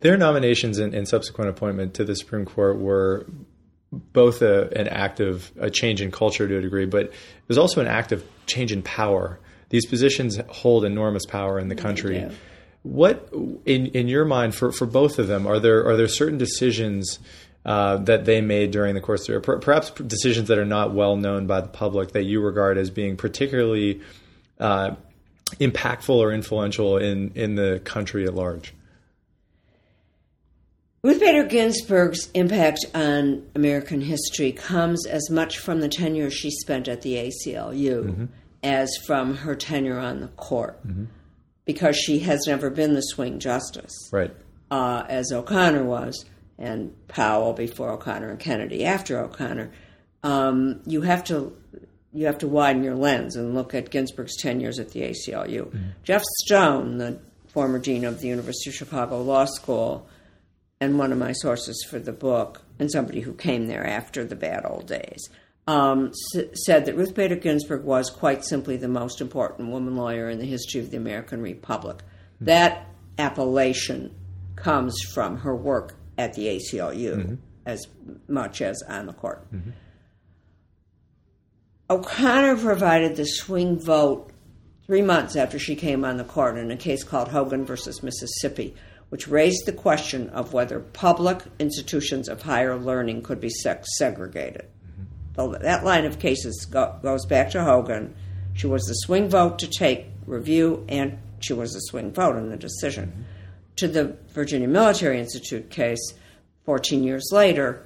Their 0.01 0.17
nominations 0.17 0.79
and, 0.79 0.95
and, 0.95 1.09
subsequent 1.09 1.51
appointment 1.51 1.95
to 1.95 2.05
the 2.05 2.15
Supreme 2.15 2.45
Court 2.45 2.79
were 2.79 3.27
both 3.91 4.43
a, 4.43 4.69
an 4.79 4.89
act 4.89 5.21
of 5.21 5.51
a 5.59 5.71
change 5.71 6.03
in 6.03 6.11
culture 6.11 6.47
to 6.47 6.59
a 6.59 6.61
degree, 6.61 6.87
but 6.87 7.07
it 7.07 7.13
was 7.49 7.59
also 7.59 7.81
an 7.81 7.87
act 7.87 8.13
of 8.13 8.25
change 8.47 8.73
in 8.73 8.83
power. 8.83 9.41
These 9.69 9.87
positions 9.87 10.39
hold 10.49 10.85
enormous 10.85 11.27
power 11.27 11.59
in 11.59 11.69
the 11.69 11.75
country. 11.75 12.29
What, 12.83 13.29
in 13.65 13.87
in 13.87 14.07
your 14.09 14.25
mind, 14.25 14.55
for, 14.55 14.71
for 14.71 14.87
both 14.87 15.19
of 15.19 15.27
them, 15.27 15.47
are 15.47 15.59
there 15.59 15.87
are 15.87 15.97
there 15.97 16.07
certain 16.07 16.39
decisions 16.39 17.19
uh, 17.65 17.97
that 17.97 18.25
they 18.25 18.41
made 18.41 18.71
during 18.71 18.95
the 18.95 19.01
course 19.01 19.29
of 19.29 19.43
their, 19.43 19.59
perhaps 19.59 19.91
decisions 19.91 20.47
that 20.49 20.57
are 20.57 20.65
not 20.65 20.95
well 20.95 21.17
known 21.17 21.49
by 21.49 21.61
the 21.61 21.69
public 21.69 22.13
that 22.13 22.23
you 22.23 22.41
regard 22.41 22.79
as 22.79 22.91
being 22.91 23.17
particularly 23.17 24.01
uh, 24.61 24.95
impactful 25.55 26.15
or 26.15 26.33
influential 26.33 26.97
in 26.97 27.33
in 27.35 27.57
the 27.57 27.81
country 27.85 28.25
at 28.25 28.35
large? 28.35 28.73
Ruth 31.03 31.21
Bader 31.21 31.45
Ginsburg's 31.45 32.31
impact 32.35 32.85
on 32.95 33.47
American 33.55 34.01
history 34.01 34.51
comes 34.53 35.07
as 35.07 35.31
much 35.31 35.59
from 35.59 35.81
the 35.81 35.89
tenure 35.89 36.31
she 36.31 36.51
spent 36.51 36.89
at 36.89 37.03
the 37.03 37.15
ACLU 37.15 38.05
mm-hmm. 38.05 38.25
As 38.67 38.91
from 39.07 39.37
her 39.37 39.55
tenure 39.55 39.99
on 39.99 40.21
the 40.21 40.27
court, 40.29 40.85
mm-hmm. 40.87 41.05
because 41.65 41.97
she 41.97 42.19
has 42.19 42.45
never 42.47 42.69
been 42.69 42.95
the 42.95 43.01
swing 43.01 43.39
justice, 43.39 43.95
right? 44.13 44.35
Uh, 44.71 45.05
as 45.09 45.31
O'Connor 45.31 45.85
was, 45.85 46.25
and 46.59 46.93
Powell 47.07 47.53
before 47.53 47.91
O'Connor, 47.93 48.31
and 48.31 48.41
Kennedy 48.41 48.85
after 48.85 49.19
O'Connor. 49.21 49.71
Um, 50.25 50.81
you 50.85 51.03
have 51.03 51.23
to 51.25 51.57
you 52.13 52.27
have 52.27 52.39
to 52.39 52.49
widen 52.49 52.83
your 52.83 52.97
lens 52.97 53.37
and 53.37 53.55
look 53.55 53.75
at 53.75 53.91
Ginsburg's 53.91 54.37
ten 54.37 54.61
years 54.61 54.81
at 54.81 54.91
the 54.91 55.03
ACLU. 55.03 55.67
Mm-hmm. 55.67 55.89
Jeff 56.03 56.25
Stone, 56.45 56.99
the 56.99 57.21
former 57.47 57.79
dean 57.79 58.05
of 58.05 58.21
the 58.21 58.29
University 58.29 58.71
of 58.71 58.75
Chicago 58.75 59.23
Law 59.23 59.45
School 59.45 60.09
and 60.81 60.99
one 60.99 61.13
of 61.13 61.19
my 61.19 61.33
sources 61.33 61.87
for 61.89 61.99
the 61.99 62.13
book, 62.13 62.63
and 62.79 62.91
somebody 62.91 63.21
who 63.21 63.33
came 63.33 63.67
there 63.67 63.87
after 63.87 64.25
the 64.25 64.37
bad 64.37 64.67
old 64.67 64.87
days, 64.87 65.31
um, 65.67 66.13
s- 66.35 66.47
said 66.65 66.87
that 66.87 66.97
Ruth 66.97 67.15
Bader 67.15 67.37
Ginsburg 67.37 67.85
was 67.85 68.11
quite 68.11 68.45
simply 68.45 68.77
the 68.77 68.89
most 68.89 69.21
important 69.21 69.71
woman 69.71 69.97
lawyer 69.97 70.29
in 70.29 70.39
the 70.39 70.47
history 70.47 70.81
of 70.81 70.91
the 70.91 70.97
American 70.97 71.43
Republic. 71.43 71.99
Mm-hmm. 71.99 72.45
That 72.47 72.87
appellation 73.19 74.15
comes 74.55 75.01
from 75.03 75.39
her 75.39 75.55
work 75.55 75.97
at 76.19 76.35
the 76.35 76.47
ACLU 76.47 77.17
mm-hmm. 77.17 77.35
as 77.65 77.87
much 78.29 78.63
as 78.63 78.83
on 78.89 79.07
the 79.07 79.13
court. 79.13 79.53
Mm-hmm. 79.53 79.71
O'Connor 81.89 82.57
provided 82.57 83.17
the 83.17 83.25
swing 83.25 83.79
vote 83.79 84.33
three 84.87 85.03
months 85.03 85.37
after 85.37 85.59
she 85.59 85.77
came 85.77 86.05
on 86.05 86.17
the 86.17 86.25
court 86.25 86.59
in 86.59 86.71
a 86.71 86.77
case 86.77 87.05
called 87.05 87.29
Hogan 87.29 87.65
versus 87.65 88.03
Mississippi, 88.03 88.75
which 89.09 89.29
raised 89.29 89.67
the 89.67 89.73
question 89.73 90.29
of 90.31 90.53
whether 90.53 90.81
public 90.81 91.43
institutions 91.59 92.29
of 92.29 92.43
higher 92.43 92.77
learning 92.77 93.23
could 93.23 93.41
be 93.41 93.51
sex 93.51 93.89
segregated. 93.99 94.67
Mm-hmm. 95.37 95.63
That 95.63 95.85
line 95.85 96.05
of 96.05 96.19
cases 96.19 96.67
go, 96.71 96.99
goes 97.03 97.27
back 97.27 97.51
to 97.51 97.63
Hogan. 97.63 98.15
She 98.55 98.67
was 98.67 98.85
the 98.85 98.95
swing 98.95 99.29
vote 99.29 99.59
to 99.61 99.67
take 99.67 100.07
review, 100.27 100.85
and 100.89 101.19
she 101.41 101.53
was 101.53 101.73
the 101.73 101.81
swing 101.81 102.13
vote 102.13 102.37
in 102.37 102.51
the 102.51 102.57
decision. 102.57 103.11
Mm-hmm. 103.11 103.23
To 103.77 103.89
the 103.89 104.17
Virginia 104.33 104.69
Military 104.69 105.21
Institute 105.21 105.69
case, 105.69 106.15
14 106.65 107.05
years 107.05 107.29
later, 107.31 107.85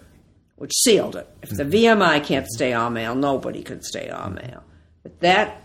which 0.57 0.73
sealed 0.73 1.17
it. 1.17 1.29
If 1.43 1.51
the 1.51 1.65
mm-hmm. 1.65 2.03
VMI 2.03 2.25
can't 2.25 2.47
stay 2.47 2.73
all 2.73 2.91
male, 2.91 3.15
nobody 3.15 3.63
could 3.63 3.85
stay 3.85 4.09
all 4.09 4.31
male. 4.31 4.63
But 5.03 5.21
that 5.21 5.63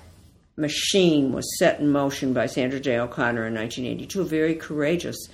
machine 0.58 1.32
was 1.32 1.58
set 1.60 1.80
in 1.80 1.92
motion 1.92 2.34
by 2.34 2.46
Sandra 2.46 2.80
Day 2.80 2.98
O'Connor 2.98 3.48
in 3.48 3.54
1982, 3.54 4.22
a 4.22 4.24
very 4.24 4.56
courageous 4.56 5.28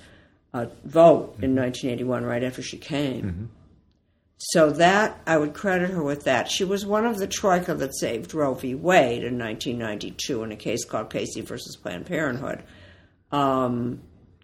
uh, 0.52 0.66
vote 0.84 1.36
in 1.40 1.54
1981, 1.54 2.24
right 2.24 2.42
after 2.42 2.62
she 2.62 2.76
came. 2.76 3.22
Mm-hmm. 3.22 3.44
So 4.44 4.70
that 4.72 5.20
I 5.24 5.36
would 5.36 5.54
credit 5.54 5.90
her 5.90 6.02
with 6.02 6.24
that. 6.24 6.50
She 6.50 6.64
was 6.64 6.84
one 6.84 7.06
of 7.06 7.18
the 7.18 7.28
troika 7.28 7.74
that 7.74 7.96
saved 7.96 8.34
Roe 8.34 8.54
v. 8.54 8.74
Wade 8.74 9.22
in 9.22 9.38
1992 9.38 10.42
in 10.42 10.50
a 10.50 10.56
case 10.56 10.84
called 10.84 11.10
Casey 11.10 11.42
versus 11.42 11.76
Planned 11.76 12.06
Parenthood. 12.06 12.64
Um, 13.30 14.00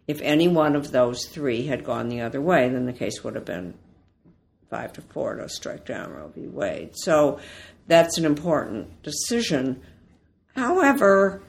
if 0.07 0.21
any 0.23 0.47
one 0.47 0.77
of 0.77 0.93
those 0.93 1.27
three 1.27 1.67
had 1.67 1.85
gone 1.85 2.09
the 2.09 2.21
other 2.21 2.41
way, 2.41 2.69
then 2.69 2.87
the 2.87 2.93
case 2.93 3.25
would 3.25 3.35
have 3.35 3.45
been 3.45 3.75
five 4.71 4.93
to 4.93 5.03
four 5.03 5.35
to 5.35 5.49
strike 5.49 5.85
down 5.85 6.13
Roe 6.13 6.31
v. 6.33 6.47
Wade. 6.47 6.91
So 6.95 7.41
that's 7.89 8.19
an 8.19 8.25
important 8.25 9.03
decision. 9.03 9.83
However, 10.55 11.43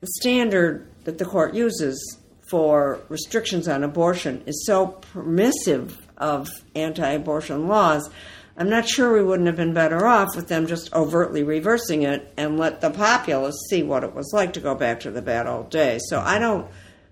the 0.00 0.06
standard 0.06 0.88
that 1.04 1.18
the 1.18 1.26
court 1.26 1.54
uses 1.54 2.18
for 2.48 3.00
restrictions 3.10 3.68
on 3.68 3.84
abortion 3.84 4.42
is 4.46 4.64
so 4.64 4.86
permissive 4.86 6.05
of 6.18 6.48
anti 6.74 7.10
abortion 7.10 7.68
laws 7.68 8.10
I'm 8.58 8.70
not 8.70 8.88
sure 8.88 9.12
we 9.12 9.22
wouldn't 9.22 9.48
have 9.48 9.56
been 9.56 9.74
better 9.74 10.06
off 10.06 10.34
with 10.34 10.48
them 10.48 10.66
just 10.66 10.92
overtly 10.94 11.42
reversing 11.42 12.02
it 12.02 12.32
and 12.38 12.58
let 12.58 12.80
the 12.80 12.90
populace 12.90 13.56
see 13.68 13.82
what 13.82 14.02
it 14.02 14.14
was 14.14 14.30
like 14.32 14.54
to 14.54 14.60
go 14.60 14.74
back 14.74 15.00
to 15.00 15.10
the 15.10 15.20
bad 15.20 15.46
old 15.46 15.70
days. 15.70 16.02
So 16.08 16.20
I 16.20 16.38
don't 16.38 16.66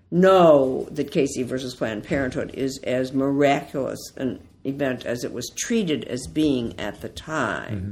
know 0.09 0.87
that 0.91 1.11
Casey 1.11 1.43
versus 1.43 1.75
Planned 1.75 2.03
Parenthood 2.03 2.55
is 2.55 2.79
as 2.83 3.13
miraculous 3.13 3.99
an 4.17 4.41
event 4.63 5.05
as 5.05 5.23
it 5.23 5.33
was 5.33 5.51
treated 5.55 6.05
as 6.05 6.25
being 6.25 6.79
at 6.79 7.01
the 7.01 7.09
time. 7.09 7.75
Mm-hmm. 7.75 7.91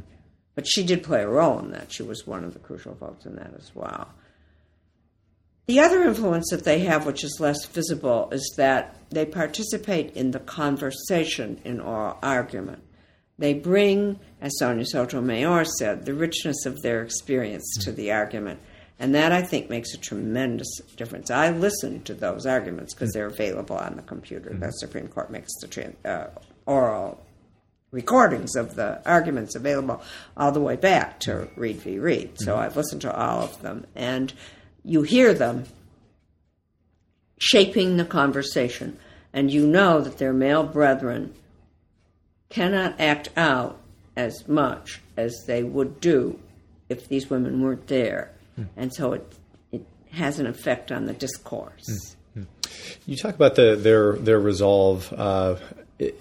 But 0.56 0.68
she 0.68 0.84
did 0.84 1.04
play 1.04 1.22
a 1.22 1.30
role 1.30 1.60
in 1.60 1.72
that. 1.72 1.92
She 1.92 2.04
was 2.04 2.26
one 2.26 2.44
of 2.44 2.54
the 2.54 2.60
crucial 2.60 2.96
folks 2.96 3.26
in 3.26 3.36
that 3.36 3.54
as 3.56 3.72
well. 3.76 4.10
The 5.66 5.80
other 5.80 6.04
influence 6.04 6.50
that 6.50 6.66
they 6.66 6.80
have, 6.80 7.06
which 7.06 7.24
is 7.24 7.38
less 7.40 7.66
visible, 7.66 8.30
is 8.32 8.54
that 8.58 8.96
they 9.16 9.26
participate 9.26 10.16
in 10.16 10.32
the 10.32 10.40
conversation 10.40 11.60
in 11.64 11.80
oral 11.80 12.18
argument. 12.22 12.84
They 13.38 13.54
bring, 13.54 14.20
as 14.42 14.58
Sonia 14.60 14.86
Sotomayor 14.86 15.66
said, 15.66 16.06
the 16.06 16.14
richness 16.14 16.66
of 16.66 16.82
their 16.82 17.02
experience 17.02 17.66
to 17.82 17.92
the 17.92 18.12
argument. 18.12 18.60
And 19.00 19.16
that, 19.16 19.32
I 19.32 19.42
think, 19.42 19.70
makes 19.70 19.94
a 19.94 19.98
tremendous 19.98 20.80
difference. 20.96 21.32
I 21.32 21.50
listen 21.50 22.04
to 22.04 22.14
those 22.14 22.46
arguments 22.46 22.94
because 22.94 23.12
they're 23.12 23.26
available 23.26 23.76
on 23.76 23.96
the 23.96 24.04
computer. 24.04 24.52
Mm-hmm. 24.52 24.62
The 24.62 24.72
Supreme 24.72 25.08
Court 25.08 25.32
makes 25.32 25.52
the 25.56 25.94
uh, 26.06 26.28
oral 26.66 27.26
recordings 27.92 28.56
of 28.56 28.76
the 28.76 29.02
arguments 29.08 29.56
available 29.56 30.02
all 30.38 30.52
the 30.52 30.62
way 30.62 30.76
back 30.76 31.20
to 31.22 31.50
Reed 31.56 31.78
v. 31.78 32.00
Reed. 32.00 32.40
So 32.40 32.54
mm-hmm. 32.54 32.62
I've 32.62 32.78
listened 32.78 33.02
to 33.02 33.16
all 33.16 33.42
of 33.42 33.62
them. 33.62 33.88
And 33.96 34.32
you 34.86 35.02
hear 35.02 35.34
them 35.34 35.66
shaping 37.40 37.98
the 37.98 38.06
conversation. 38.06 38.98
And 39.34 39.52
you 39.52 39.66
know 39.66 40.02
that 40.02 40.18
their 40.20 40.34
male 40.34 40.64
brethren 40.64 41.34
cannot 42.50 43.00
act 43.00 43.30
out 43.36 43.80
as 44.16 44.48
much 44.48 45.02
as 45.18 45.44
they 45.48 45.64
would 45.64 46.00
do 46.00 46.40
if 46.90 47.08
these 47.08 47.30
women 47.30 47.62
weren't 47.62 47.88
there. 47.88 48.32
Mm. 48.60 48.68
And 48.78 48.94
so 48.94 49.14
it, 49.14 49.34
it 49.72 49.86
has 50.12 50.40
an 50.40 50.46
effect 50.46 50.92
on 50.92 51.06
the 51.06 51.14
discourse. 51.14 52.16
Mm. 52.38 52.46
You 53.06 53.16
talk 53.18 53.36
about 53.36 53.56
the, 53.56 53.76
their 53.76 54.14
their 54.14 54.40
resolve, 54.40 55.12
uh, 55.14 55.56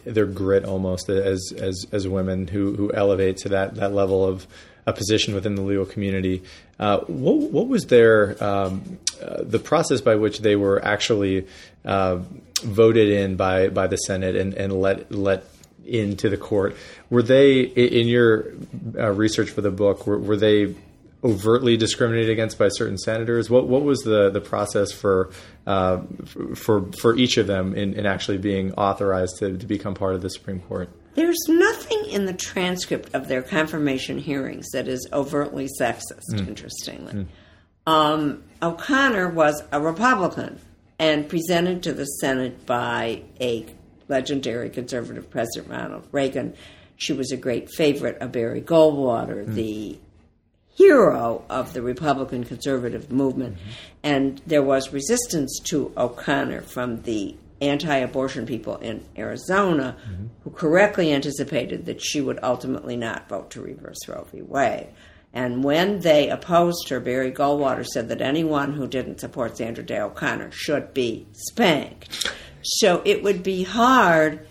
their 0.05 0.27
grit, 0.27 0.65
almost 0.65 1.09
as 1.09 1.53
as 1.57 1.87
as 1.93 2.09
women 2.09 2.49
who 2.49 2.75
who 2.75 2.93
elevate 2.93 3.39
to 3.39 3.51
that 3.51 3.75
that 3.77 3.93
level 3.93 4.25
of 4.25 4.47
a 4.87 4.93
position 4.93 5.35
within 5.35 5.55
the 5.55 5.63
legal 5.63 5.87
community. 5.87 6.43
Uh, 6.79 6.99
what, 7.01 7.53
what, 7.53 7.69
was 7.69 7.87
their 7.87 8.43
um, 8.43 8.99
uh, 9.23 9.43
the 9.43 9.59
process 9.59 10.01
by 10.01 10.17
which 10.17 10.41
they 10.41 10.57
were 10.57 10.85
actually 10.85 11.47
uh, 11.85 12.19
voted 12.63 13.09
in 13.09 13.37
by 13.37 13.69
by 13.69 13.87
the 13.87 13.97
Senate 13.97 14.37
and, 14.37 14.55
and 14.55 14.73
let 14.73 15.13
let 15.13 15.45
into 15.85 16.29
the 16.29 16.37
court. 16.37 16.77
Were 17.11 17.23
they, 17.23 17.61
in 17.63 18.09
your 18.09 18.53
uh, 18.97 19.11
research 19.11 19.51
for 19.51 19.61
the 19.61 19.71
book, 19.71 20.07
were, 20.07 20.19
were, 20.19 20.37
they 20.37 20.75
overtly 21.25 21.77
discriminated 21.77 22.31
against 22.31 22.59
by 22.59 22.69
certain 22.69 22.99
senators? 22.99 23.51
What 23.51 23.69
what 23.69 23.83
was 23.83 24.01
the, 24.01 24.31
the 24.31 24.41
process 24.41 24.93
for 24.93 25.31
uh, 25.67 26.03
for 26.55 26.91
for 26.93 27.17
each 27.17 27.37
of 27.37 27.47
them 27.47 27.75
in, 27.75 27.95
in 27.95 28.07
actually 28.07 28.39
being 28.39 28.73
authorized 28.75 29.39
to, 29.39 29.57
to 29.57 29.67
become 29.67 29.95
part 29.95 30.15
of 30.15 30.23
the 30.23 30.31
Supreme 30.31 30.61
Court? 30.61 30.89
There's 31.15 31.45
nothing 31.47 32.07
in 32.07 32.25
the 32.25 32.33
transcript 32.33 33.15
of 33.15 33.29
their 33.29 33.43
confirmation 33.43 34.19
hearings 34.19 34.71
that 34.71 34.89
is 34.89 35.07
overtly 35.13 35.69
sexist. 35.81 36.33
Mm. 36.33 36.49
Interestingly, 36.49 37.13
mm. 37.13 37.27
Um, 37.85 38.45
O'Connor 38.63 39.31
was 39.31 39.63
a 39.73 39.81
Republican 39.81 40.61
and 41.03 41.29
presented 41.29 41.83
to 41.83 41.93
the 41.93 42.05
Senate 42.05 42.65
by 42.65 43.21
a 43.41 43.67
legendary 44.07 44.71
conservative 44.71 45.29
President 45.29 45.69
Ronald 45.69 46.07
Reagan. 46.13 46.55
She 46.95 47.13
was 47.13 47.33
a 47.33 47.37
great 47.37 47.71
favorite 47.71 48.19
of 48.19 48.31
Barry 48.31 48.63
Goldwater, 48.63 49.45
mm. 49.45 49.53
the 49.53 49.99
hero 50.77 51.45
of 51.51 51.73
the 51.73 51.83
Republican 51.83 52.45
conservative 52.45 53.11
movement. 53.11 53.57
Mm-hmm. 53.57 53.71
And 54.05 54.43
there 54.47 54.63
was 54.63 54.93
resistance 54.93 55.59
to 55.65 55.93
O'Connor 55.97 56.63
from 56.63 57.03
the 57.03 57.35
anti 57.61 57.97
abortion 57.97 58.47
people 58.47 58.77
in 58.77 59.05
Arizona 59.19 59.97
mm-hmm. 60.01 60.27
who 60.45 60.51
correctly 60.51 61.13
anticipated 61.13 61.85
that 61.87 62.01
she 62.01 62.21
would 62.21 62.39
ultimately 62.45 62.97
not 62.97 63.29
vote 63.29 63.51
to 63.51 63.61
reverse 63.61 64.07
Roe 64.07 64.25
v. 64.31 64.43
Wade. 64.43 64.87
And 65.33 65.65
when 65.65 66.01
they 66.01 66.29
opposed 66.29 66.89
her, 66.91 67.01
Barry 67.01 67.33
Goldwater 67.33 67.87
said 67.87 68.09
that 68.11 68.21
anyone 68.21 68.73
who 68.73 68.87
didn't 68.87 69.21
support 69.21 69.57
Sandra 69.57 69.83
Day 69.83 69.99
O'Connor 69.99 70.51
should 70.53 70.93
be 70.93 71.27
spanked. 71.33 72.33
So 72.63 73.03
it 73.05 73.23
would 73.23 73.43
be 73.43 73.63
hard 73.63 74.47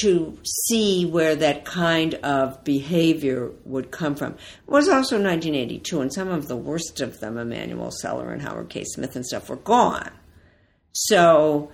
to 0.00 0.38
see 0.66 1.04
where 1.04 1.36
that 1.36 1.64
kind 1.64 2.14
of 2.14 2.64
behavior 2.64 3.50
would 3.64 3.90
come 3.90 4.14
from. 4.14 4.32
It 4.32 4.38
was 4.66 4.88
also 4.88 5.16
1982, 5.16 6.00
and 6.00 6.12
some 6.12 6.28
of 6.28 6.48
the 6.48 6.56
worst 6.56 7.00
of 7.00 7.20
them, 7.20 7.36
Emanuel 7.36 7.90
Celler 7.90 8.32
and 8.32 8.40
Howard 8.40 8.70
K. 8.70 8.84
Smith 8.84 9.16
and 9.16 9.26
stuff, 9.26 9.50
were 9.50 9.56
gone. 9.56 10.10
So 10.92 11.70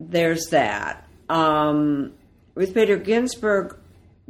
there's 0.00 0.46
that. 0.46 1.08
Um, 1.28 2.14
Ruth 2.54 2.74
Bader 2.74 2.96
Ginsburg, 2.96 3.76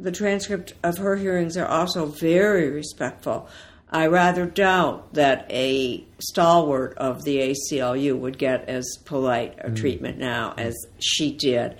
the 0.01 0.11
transcript 0.11 0.73
of 0.83 0.97
her 0.97 1.15
hearings 1.15 1.55
are 1.57 1.67
also 1.67 2.05
very 2.05 2.69
respectful 2.69 3.47
I 3.91 4.07
rather 4.07 4.45
doubt 4.45 5.15
that 5.15 5.45
a 5.49 6.05
stalwart 6.19 6.97
of 6.97 7.23
the 7.25 7.39
ACLU 7.39 8.17
would 8.17 8.37
get 8.37 8.69
as 8.69 8.97
polite 9.03 9.55
a 9.59 9.69
mm. 9.69 9.75
treatment 9.75 10.17
now 10.17 10.53
as 10.57 10.75
she 10.97 11.35
did. 11.35 11.75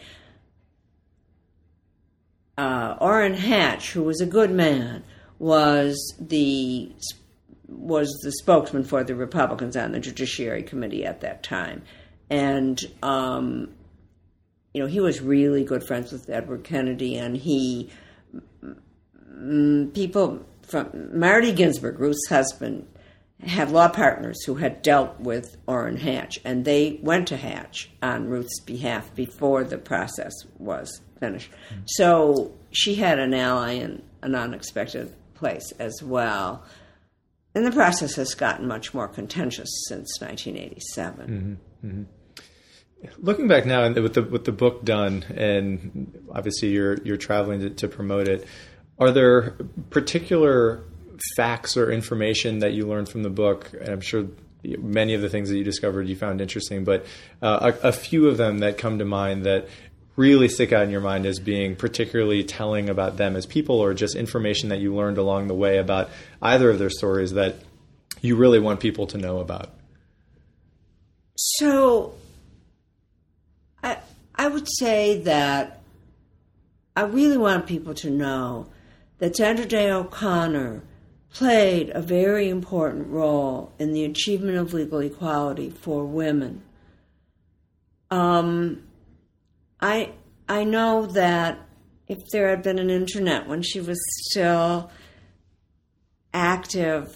Uh, 2.58 2.98
Orrin 3.00 3.34
Hatch, 3.34 3.94
who 3.94 4.04
was 4.04 4.20
a 4.20 4.26
good 4.26 4.52
man, 4.52 5.04
was 5.40 5.98
the 6.20 6.92
was 7.70 8.10
the 8.22 8.34
spokesman 8.34 8.84
for 8.84 9.06
the 9.06 9.16
Republicans 9.16 9.78
on 9.78 9.94
the 9.94 10.00
Judiciary 10.00 10.62
Committee 10.62 11.06
at 11.06 11.22
that 11.22 11.42
time, 11.42 11.82
and 12.30 12.84
um, 13.02 13.74
you 14.74 14.82
know 14.82 14.88
he 14.88 15.00
was 15.00 15.22
really 15.22 15.64
good 15.64 15.88
friends 15.88 16.12
with 16.12 16.30
Edward 16.30 16.66
Kennedy, 16.66 17.18
and 17.18 17.38
he 17.38 17.90
people 19.94 20.46
from 20.63 21.17
Marty 21.17 21.52
Ginsburg, 21.52 22.00
Ruth's 22.00 22.28
husband, 22.28 22.88
had 23.44 23.72
law 23.72 23.88
partners 23.88 24.44
who 24.46 24.56
had 24.56 24.82
dealt 24.82 25.20
with 25.20 25.58
Orrin 25.67 25.98
Hatch, 25.98 26.39
and 26.46 26.63
they 26.63 27.00
went 27.02 27.28
to 27.30 27.38
Hatch 27.38 27.89
on 28.02 28.28
Ruth's 28.28 28.60
behalf 28.60 29.13
before 29.15 29.63
the 29.63 29.78
process 29.78 30.34
was 30.60 31.02
finished. 31.20 31.52
Mm-hmm. 31.52 31.82
So 31.88 32.54
she 32.72 32.96
had 32.96 33.20
an 33.20 33.34
ally 33.34 33.74
in 33.74 34.04
an 34.22 34.36
unexpected 34.36 35.13
place 35.34 35.72
as 35.80 36.02
well. 36.04 36.63
And 37.54 37.65
the 37.65 37.72
process 37.72 38.15
has 38.15 38.34
gotten 38.34 38.67
much 38.67 38.94
more 38.94 39.08
contentious 39.08 39.70
since 39.88 40.22
1987. 40.22 41.60
Mm-hmm. 41.82 41.88
Mm-hmm. 41.88 42.04
Looking 43.17 43.48
back 43.48 43.65
now, 43.65 43.91
with 43.91 44.13
the 44.13 44.22
with 44.22 44.46
the 44.46 44.52
book 44.52 44.86
done, 44.86 45.26
and 45.36 46.15
obviously 46.32 46.70
you're 46.70 47.02
you're 47.02 47.17
traveling 47.17 47.62
to, 47.62 47.70
to 47.72 47.88
promote 47.88 48.28
it. 48.28 48.46
Are 49.02 49.12
there 49.12 49.56
particular 49.90 50.84
facts 51.36 51.76
or 51.76 51.92
information 51.92 52.60
that 52.60 52.74
you 52.74 52.88
learned 52.88 53.10
from 53.10 53.24
the 53.24 53.32
book? 53.32 53.72
And 53.74 53.90
I'm 53.90 54.00
sure 54.00 54.28
many 54.64 55.16
of 55.16 55.22
the 55.22 55.30
things 55.30 55.50
that 55.50 55.58
you 55.58 55.64
discovered 55.64 56.08
you 56.08 56.16
found 56.16 56.40
interesting, 56.40 56.84
but 56.84 57.08
uh, 57.42 57.72
a, 57.84 57.88
a, 57.88 57.92
few 57.92 58.28
of 58.28 58.38
them 58.38 58.60
that 58.60 58.78
come 58.78 59.00
to 59.00 59.06
mind 59.06 59.44
that 59.48 59.68
really 60.16 60.48
stick 60.48 60.72
out 60.72 60.84
in 60.84 60.92
your 60.92 61.02
mind 61.02 61.26
as 61.26 61.40
being 61.40 61.76
particularly 61.76 62.44
telling 62.44 62.90
about 62.90 63.18
them 63.18 63.36
as 63.36 63.48
people, 63.48 63.80
or 63.80 63.96
just 63.96 64.16
information 64.16 64.70
that 64.70 64.80
you 64.80 64.94
learned 64.94 65.18
along 65.18 65.48
the 65.48 65.56
way 65.56 65.80
about 65.80 66.12
either 66.44 66.70
of 66.70 66.78
their 66.78 66.92
stories 66.92 67.34
that 67.34 67.56
you 68.22 68.36
really 68.36 68.60
want 68.60 68.80
people 68.80 69.08
to 69.08 69.18
know 69.18 69.40
about? 69.40 69.72
So, 71.36 72.14
I 73.82 73.98
I 74.36 74.48
would 74.48 74.68
say 74.78 75.22
that 75.22 75.82
I 76.96 77.02
really 77.02 77.38
want 77.38 77.66
people 77.66 77.96
to 77.96 78.12
know 78.12 78.68
that 79.22 79.36
Sandra 79.36 79.68
Day 79.68 79.92
O'Connor 79.92 80.82
played 81.32 81.92
a 81.94 82.02
very 82.02 82.50
important 82.50 83.08
role 83.08 83.72
in 83.78 83.94
the 83.94 84.04
achievement 84.04 84.58
of 84.58 84.74
legal 84.74 84.98
equality 85.00 85.70
for 85.70 86.04
women. 86.04 86.64
Um, 88.10 88.82
I 89.80 90.14
I 90.50 90.64
know 90.64 91.06
that 91.06 91.60
if 92.08 92.18
there 92.32 92.50
had 92.50 92.64
been 92.64 92.80
an 92.80 92.90
internet 92.90 93.48
when 93.48 93.62
she 93.62 93.80
was 93.80 94.00
still 94.28 94.90
active 96.34 97.16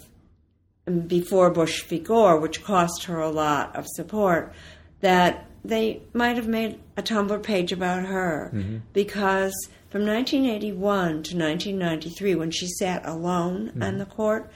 before 1.08 1.50
Bush 1.50 1.82
v. 1.86 1.98
Gore, 1.98 2.40
which 2.40 2.64
cost 2.64 3.06
her 3.06 3.20
a 3.20 3.32
lot 3.32 3.76
of 3.76 3.86
support, 3.88 4.54
that 5.02 5.48
they 5.64 6.04
might 6.14 6.36
have 6.36 6.48
made 6.48 6.80
a 6.98 7.02
Tumblr 7.02 7.42
page 7.42 7.72
about 7.72 8.06
her 8.06 8.52
mm-hmm. 8.54 8.78
because 8.94 9.54
from 9.96 10.06
1981 10.06 11.24
to 11.24 11.38
1993, 11.38 12.36
when 12.36 12.52
she 12.52 12.68
sat 12.68 13.08
alone 13.08 13.68
mm-hmm. 13.68 13.82
on 13.82 13.98
the 13.98 14.06
court, 14.06 14.52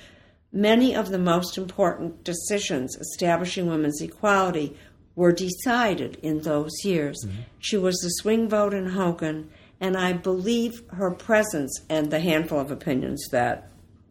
many 0.51 0.93
of 0.93 1.11
the 1.11 1.17
most 1.17 1.57
important 1.57 2.25
decisions 2.25 2.97
establishing 2.97 3.65
women's 3.65 4.01
equality 4.01 4.75
were 5.15 5.31
decided 5.31 6.17
in 6.21 6.41
those 6.41 6.83
years. 6.83 7.23
Mm-hmm. 7.25 7.43
She 7.57 7.77
was 7.77 7.95
the 7.99 8.09
swing 8.09 8.49
vote 8.49 8.73
in 8.73 8.87
Hogan, 8.87 9.49
And 9.79 9.95
I 9.95 10.11
believe 10.11 10.83
her 10.89 11.09
presence 11.09 11.73
and 11.87 12.11
the 12.11 12.19
handful 12.19 12.59
of 12.59 12.69
opinions 12.69 13.25
that 13.31 13.69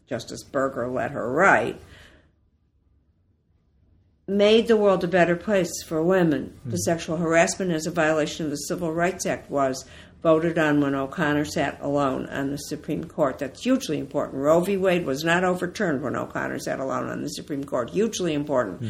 Justice 0.09 0.43
Burger 0.45 0.89
let 0.89 1.11
her 1.11 1.31
write 1.31 1.79
made 4.29 4.69
the 4.69 4.77
world 4.77 5.03
a 5.03 5.09
better 5.09 5.35
place 5.35 5.83
for 5.87 6.03
women. 6.03 6.59
The 6.65 6.73
hmm. 6.73 6.77
sexual 6.77 7.17
harassment 7.17 7.73
as 7.73 7.87
a 7.87 7.91
violation 7.91 8.45
of 8.45 8.51
the 8.51 8.57
Civil 8.57 8.93
Rights 8.93 9.27
Act 9.27 9.51
was 9.51 9.85
voted 10.23 10.59
on 10.59 10.81
when 10.81 10.95
O'Connor 10.95 11.45
sat 11.45 11.81
alone 11.81 12.27
on 12.27 12.51
the 12.51 12.57
Supreme 12.57 13.05
Court. 13.05 13.39
That's 13.39 13.63
hugely 13.63 13.99
important. 13.99 14.43
Roe 14.43 14.61
v. 14.61 14.77
Wade 14.77 15.07
was 15.07 15.25
not 15.25 15.45
overturned 15.45 16.03
when 16.03 16.17
O'Connor 16.17 16.59
sat 16.59 16.81
alone 16.81 17.09
on 17.09 17.23
the 17.23 17.29
Supreme 17.29 17.65
Court. 17.65 17.91
Hugely 17.91 18.35
important. 18.35 18.81
Hmm. 18.81 18.89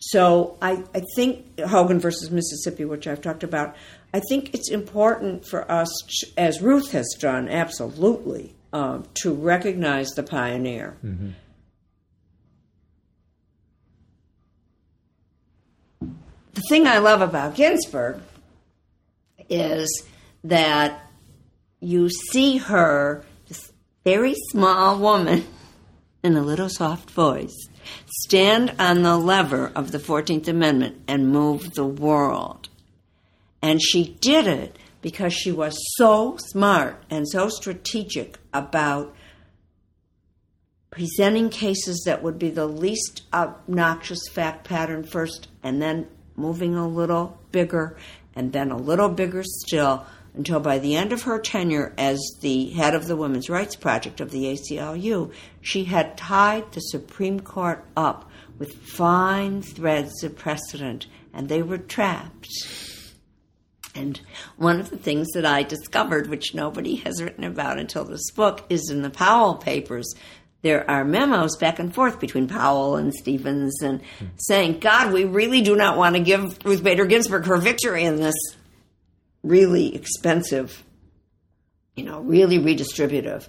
So 0.00 0.56
I, 0.62 0.82
I 0.94 1.02
think 1.14 1.60
Hogan 1.60 2.00
versus 2.00 2.30
Mississippi, 2.30 2.86
which 2.86 3.06
I've 3.06 3.20
talked 3.20 3.44
about, 3.44 3.76
I 4.14 4.20
think 4.28 4.54
it's 4.54 4.70
important 4.70 5.46
for 5.46 5.70
us, 5.70 5.90
as 6.38 6.62
Ruth 6.62 6.92
has 6.92 7.14
done, 7.18 7.48
absolutely, 7.48 8.54
um, 8.72 9.06
to 9.22 9.32
recognize 9.32 10.08
the 10.10 10.22
pioneer. 10.22 10.96
Mm-hmm. 11.04 11.30
The 16.54 16.62
thing 16.68 16.86
I 16.86 16.98
love 16.98 17.22
about 17.22 17.54
Ginsburg 17.54 18.20
is 19.48 20.04
that 20.44 21.00
you 21.80 22.08
see 22.08 22.58
her, 22.58 23.24
this 23.48 23.72
very 24.04 24.34
small 24.50 24.98
woman 24.98 25.46
in 26.22 26.36
a 26.36 26.42
little 26.42 26.68
soft 26.68 27.10
voice, 27.10 27.56
stand 28.24 28.74
on 28.78 29.02
the 29.02 29.16
lever 29.16 29.70
of 29.74 29.92
the 29.92 29.98
14th 29.98 30.48
Amendment 30.48 31.00
and 31.06 31.32
move 31.32 31.74
the 31.74 31.86
world. 31.86 32.68
And 33.62 33.80
she 33.80 34.16
did 34.20 34.46
it 34.46 34.76
because 35.02 35.32
she 35.32 35.52
was 35.52 35.76
so 35.96 36.36
smart 36.38 37.02
and 37.10 37.28
so 37.28 37.48
strategic 37.48 38.38
about 38.52 39.14
presenting 40.90 41.48
cases 41.48 42.02
that 42.04 42.22
would 42.22 42.38
be 42.38 42.50
the 42.50 42.66
least 42.66 43.22
obnoxious 43.32 44.20
fact 44.32 44.64
pattern 44.64 45.04
first 45.04 45.48
and 45.62 45.80
then 45.80 46.08
moving 46.40 46.74
a 46.74 46.88
little 46.88 47.38
bigger 47.52 47.96
and 48.34 48.52
then 48.52 48.70
a 48.70 48.76
little 48.76 49.08
bigger 49.08 49.42
still 49.44 50.06
until 50.34 50.60
by 50.60 50.78
the 50.78 50.96
end 50.96 51.12
of 51.12 51.22
her 51.22 51.38
tenure 51.38 51.92
as 51.98 52.18
the 52.40 52.70
head 52.70 52.94
of 52.94 53.06
the 53.06 53.16
Women's 53.16 53.50
Rights 53.50 53.76
Project 53.76 54.20
of 54.20 54.30
the 54.30 54.44
ACLU, 54.44 55.32
she 55.60 55.84
had 55.84 56.16
tied 56.16 56.70
the 56.72 56.80
Supreme 56.80 57.40
Court 57.40 57.84
up 57.96 58.30
with 58.58 58.72
fine 58.74 59.62
threads 59.62 60.22
of 60.22 60.36
precedent 60.36 61.06
and 61.32 61.48
they 61.48 61.62
were 61.62 61.78
trapped. 61.78 62.48
And 63.94 64.20
one 64.56 64.78
of 64.78 64.90
the 64.90 64.96
things 64.96 65.26
that 65.34 65.44
I 65.44 65.64
discovered, 65.64 66.28
which 66.28 66.54
nobody 66.54 66.96
has 66.96 67.20
written 67.20 67.42
about 67.42 67.78
until 67.78 68.04
this 68.04 68.30
book, 68.30 68.64
is 68.68 68.88
in 68.88 69.02
the 69.02 69.10
Powell 69.10 69.56
papers. 69.56 70.14
There 70.62 70.88
are 70.90 71.04
memos 71.04 71.56
back 71.56 71.78
and 71.78 71.94
forth 71.94 72.20
between 72.20 72.46
Powell 72.46 72.96
and 72.96 73.14
Stevens 73.14 73.80
and 73.82 74.02
saying, 74.36 74.80
God, 74.80 75.12
we 75.12 75.24
really 75.24 75.62
do 75.62 75.74
not 75.74 75.96
want 75.96 76.16
to 76.16 76.22
give 76.22 76.58
Ruth 76.64 76.82
Bader 76.82 77.06
Ginsburg 77.06 77.46
her 77.46 77.56
victory 77.56 78.04
in 78.04 78.16
this 78.16 78.34
really 79.42 79.94
expensive, 79.94 80.84
you 81.96 82.04
know, 82.04 82.20
really 82.20 82.58
redistributive 82.58 83.48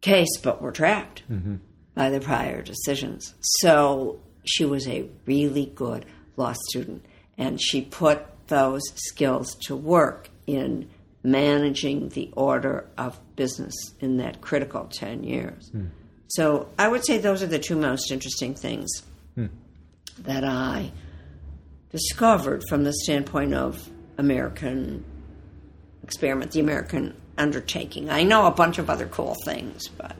case, 0.00 0.38
but 0.42 0.62
we're 0.62 0.70
trapped 0.70 1.22
mm-hmm. 1.30 1.56
by 1.94 2.10
the 2.10 2.20
prior 2.20 2.62
decisions. 2.62 3.34
So 3.60 4.20
she 4.44 4.64
was 4.64 4.88
a 4.88 5.10
really 5.26 5.66
good 5.66 6.06
law 6.36 6.54
student, 6.70 7.04
and 7.36 7.60
she 7.60 7.82
put 7.82 8.24
those 8.46 8.82
skills 8.94 9.54
to 9.66 9.76
work 9.76 10.28
in 10.46 10.88
managing 11.22 12.10
the 12.10 12.30
order 12.36 12.86
of 12.98 13.18
business 13.36 13.74
in 14.00 14.18
that 14.18 14.40
critical 14.40 14.84
10 14.84 15.24
years. 15.24 15.68
Hmm. 15.70 15.86
So 16.28 16.68
I 16.78 16.88
would 16.88 17.04
say 17.04 17.18
those 17.18 17.42
are 17.42 17.46
the 17.46 17.58
two 17.58 17.76
most 17.76 18.10
interesting 18.10 18.54
things 18.54 18.90
that 20.18 20.44
I 20.44 20.92
discovered 21.90 22.62
from 22.68 22.84
the 22.84 22.92
standpoint 22.92 23.54
of 23.54 23.90
American 24.18 25.04
experiment, 26.02 26.52
the 26.52 26.60
American 26.60 27.14
undertaking. 27.36 28.10
I 28.10 28.22
know 28.22 28.46
a 28.46 28.50
bunch 28.50 28.78
of 28.78 28.88
other 28.88 29.06
cool 29.06 29.36
things, 29.44 29.88
but 29.88 30.16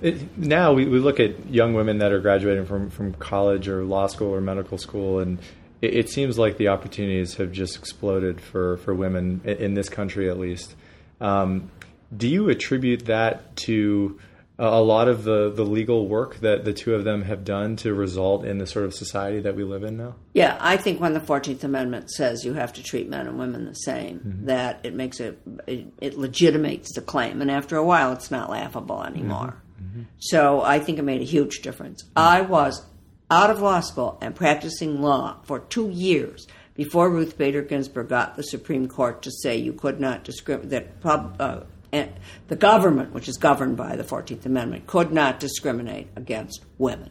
It, 0.00 0.36
now 0.38 0.72
we, 0.72 0.86
we 0.86 0.98
look 0.98 1.20
at 1.20 1.48
young 1.48 1.74
women 1.74 1.98
that 1.98 2.12
are 2.12 2.20
graduating 2.20 2.66
from, 2.66 2.90
from 2.90 3.12
college 3.14 3.68
or 3.68 3.84
law 3.84 4.06
school 4.06 4.34
or 4.34 4.40
medical 4.40 4.78
school, 4.78 5.20
and 5.20 5.38
it, 5.80 5.94
it 5.94 6.08
seems 6.08 6.38
like 6.38 6.56
the 6.56 6.68
opportunities 6.68 7.36
have 7.36 7.52
just 7.52 7.76
exploded 7.76 8.40
for, 8.40 8.78
for 8.78 8.94
women 8.94 9.42
in, 9.44 9.56
in 9.58 9.74
this 9.74 9.88
country, 9.88 10.30
at 10.30 10.38
least. 10.38 10.74
Um, 11.20 11.70
do 12.16 12.28
you 12.28 12.48
attribute 12.48 13.06
that 13.06 13.56
to 13.56 14.18
a 14.62 14.66
a 14.66 14.82
lot 14.82 15.08
of 15.08 15.24
the, 15.24 15.50
the 15.50 15.64
legal 15.64 16.06
work 16.06 16.36
that 16.36 16.64
the 16.64 16.72
two 16.72 16.94
of 16.94 17.04
them 17.04 17.22
have 17.22 17.44
done 17.44 17.76
to 17.76 17.92
result 17.92 18.44
in 18.44 18.58
the 18.58 18.66
sort 18.66 18.84
of 18.84 18.94
society 18.94 19.40
that 19.40 19.56
we 19.56 19.64
live 19.64 19.82
in 19.82 19.96
now? 19.96 20.14
yeah, 20.34 20.56
I 20.60 20.76
think 20.76 21.00
when 21.00 21.14
the 21.14 21.20
Fourteenth 21.20 21.64
Amendment 21.64 22.10
says 22.10 22.44
you 22.44 22.54
have 22.54 22.72
to 22.74 22.82
treat 22.82 23.08
men 23.08 23.26
and 23.26 23.38
women 23.38 23.64
the 23.64 23.74
same, 23.74 24.20
mm-hmm. 24.20 24.46
that 24.46 24.80
it 24.84 24.94
makes 24.94 25.20
it, 25.20 25.40
it 25.66 25.86
it 26.00 26.18
legitimates 26.18 26.94
the 26.94 27.02
claim, 27.02 27.42
and 27.42 27.50
after 27.50 27.76
a 27.76 27.84
while, 27.84 28.12
it's 28.12 28.30
not 28.30 28.50
laughable 28.50 29.02
anymore. 29.02 29.56
Mm-hmm. 29.80 30.00
Mm-hmm. 30.00 30.02
So 30.20 30.62
I 30.62 30.78
think 30.78 30.98
it 30.98 31.02
made 31.02 31.20
a 31.20 31.24
huge 31.24 31.60
difference. 31.62 32.04
I 32.14 32.42
was 32.42 32.84
out 33.30 33.50
of 33.50 33.60
law 33.60 33.80
school 33.80 34.18
and 34.20 34.34
practicing 34.34 35.00
law 35.02 35.38
for 35.44 35.60
two 35.60 35.88
years 35.90 36.46
before 36.74 37.10
Ruth 37.10 37.36
Bader 37.36 37.62
Ginsburg 37.62 38.08
got 38.08 38.36
the 38.36 38.42
Supreme 38.42 38.88
Court 38.88 39.22
to 39.22 39.30
say 39.30 39.56
you 39.56 39.72
could 39.72 40.00
not 40.00 40.24
discriminate 40.24 40.70
that 40.70 41.00
pub, 41.00 41.36
uh, 41.38 41.60
and 41.92 42.10
the 42.48 42.56
government, 42.56 43.12
which 43.12 43.28
is 43.28 43.36
governed 43.36 43.76
by 43.76 43.96
the 43.96 44.04
Fourteenth 44.04 44.46
Amendment, 44.46 44.86
could 44.86 45.12
not 45.12 45.38
discriminate 45.38 46.08
against 46.16 46.64
women. 46.78 47.10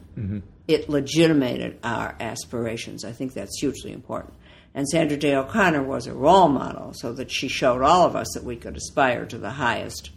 It 0.68 0.88
legitimated 0.88 1.78
our 1.84 2.16
aspirations. 2.20 3.04
I 3.04 3.12
think 3.12 3.32
that's 3.32 3.60
hugely 3.60 3.92
important. 3.92 4.34
And 4.74 4.88
Sandra 4.88 5.16
Day 5.16 5.34
O'Connor 5.34 5.82
was 5.82 6.06
a 6.06 6.14
role 6.14 6.48
model, 6.48 6.94
so 6.94 7.12
that 7.12 7.30
she 7.30 7.48
showed 7.48 7.82
all 7.82 8.06
of 8.06 8.16
us 8.16 8.28
that 8.34 8.44
we 8.44 8.56
could 8.56 8.76
aspire 8.76 9.26
to 9.26 9.38
the 9.38 9.50
highest 9.50 10.10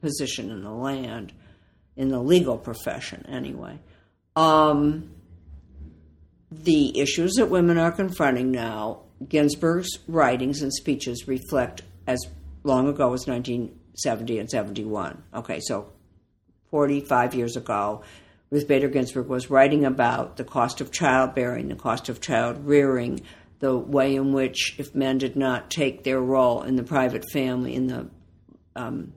position 0.00 0.50
in 0.50 0.62
the 0.62 0.70
land, 0.70 1.32
in 1.94 2.08
the 2.08 2.20
legal 2.20 2.58
profession, 2.58 3.24
anyway. 3.28 3.78
Um, 4.34 5.10
the 6.50 6.98
issues 6.98 7.34
that 7.34 7.50
women 7.50 7.76
are 7.76 7.92
confronting 7.92 8.50
now, 8.50 9.02
Ginsburg's 9.28 9.98
writings 10.06 10.62
and 10.62 10.72
speeches 10.72 11.26
reflect 11.26 11.82
as 12.06 12.18
long 12.66 12.88
ago 12.88 13.08
was 13.08 13.26
1970 13.26 14.38
and 14.38 14.50
71. 14.50 15.22
Okay, 15.34 15.60
so 15.60 15.90
45 16.70 17.34
years 17.34 17.56
ago, 17.56 18.02
Ruth 18.50 18.68
Bader 18.68 18.88
Ginsburg 18.88 19.28
was 19.28 19.50
writing 19.50 19.84
about 19.84 20.36
the 20.36 20.44
cost 20.44 20.80
of 20.80 20.92
childbearing, 20.92 21.68
the 21.68 21.76
cost 21.76 22.08
of 22.08 22.20
child 22.20 22.66
rearing, 22.66 23.20
the 23.60 23.76
way 23.76 24.14
in 24.14 24.32
which 24.32 24.76
if 24.78 24.94
men 24.94 25.18
did 25.18 25.36
not 25.36 25.70
take 25.70 26.04
their 26.04 26.20
role 26.20 26.62
in 26.62 26.76
the 26.76 26.82
private 26.82 27.24
family, 27.32 27.74
in 27.74 27.86
the 27.86 28.08
um, 28.74 29.12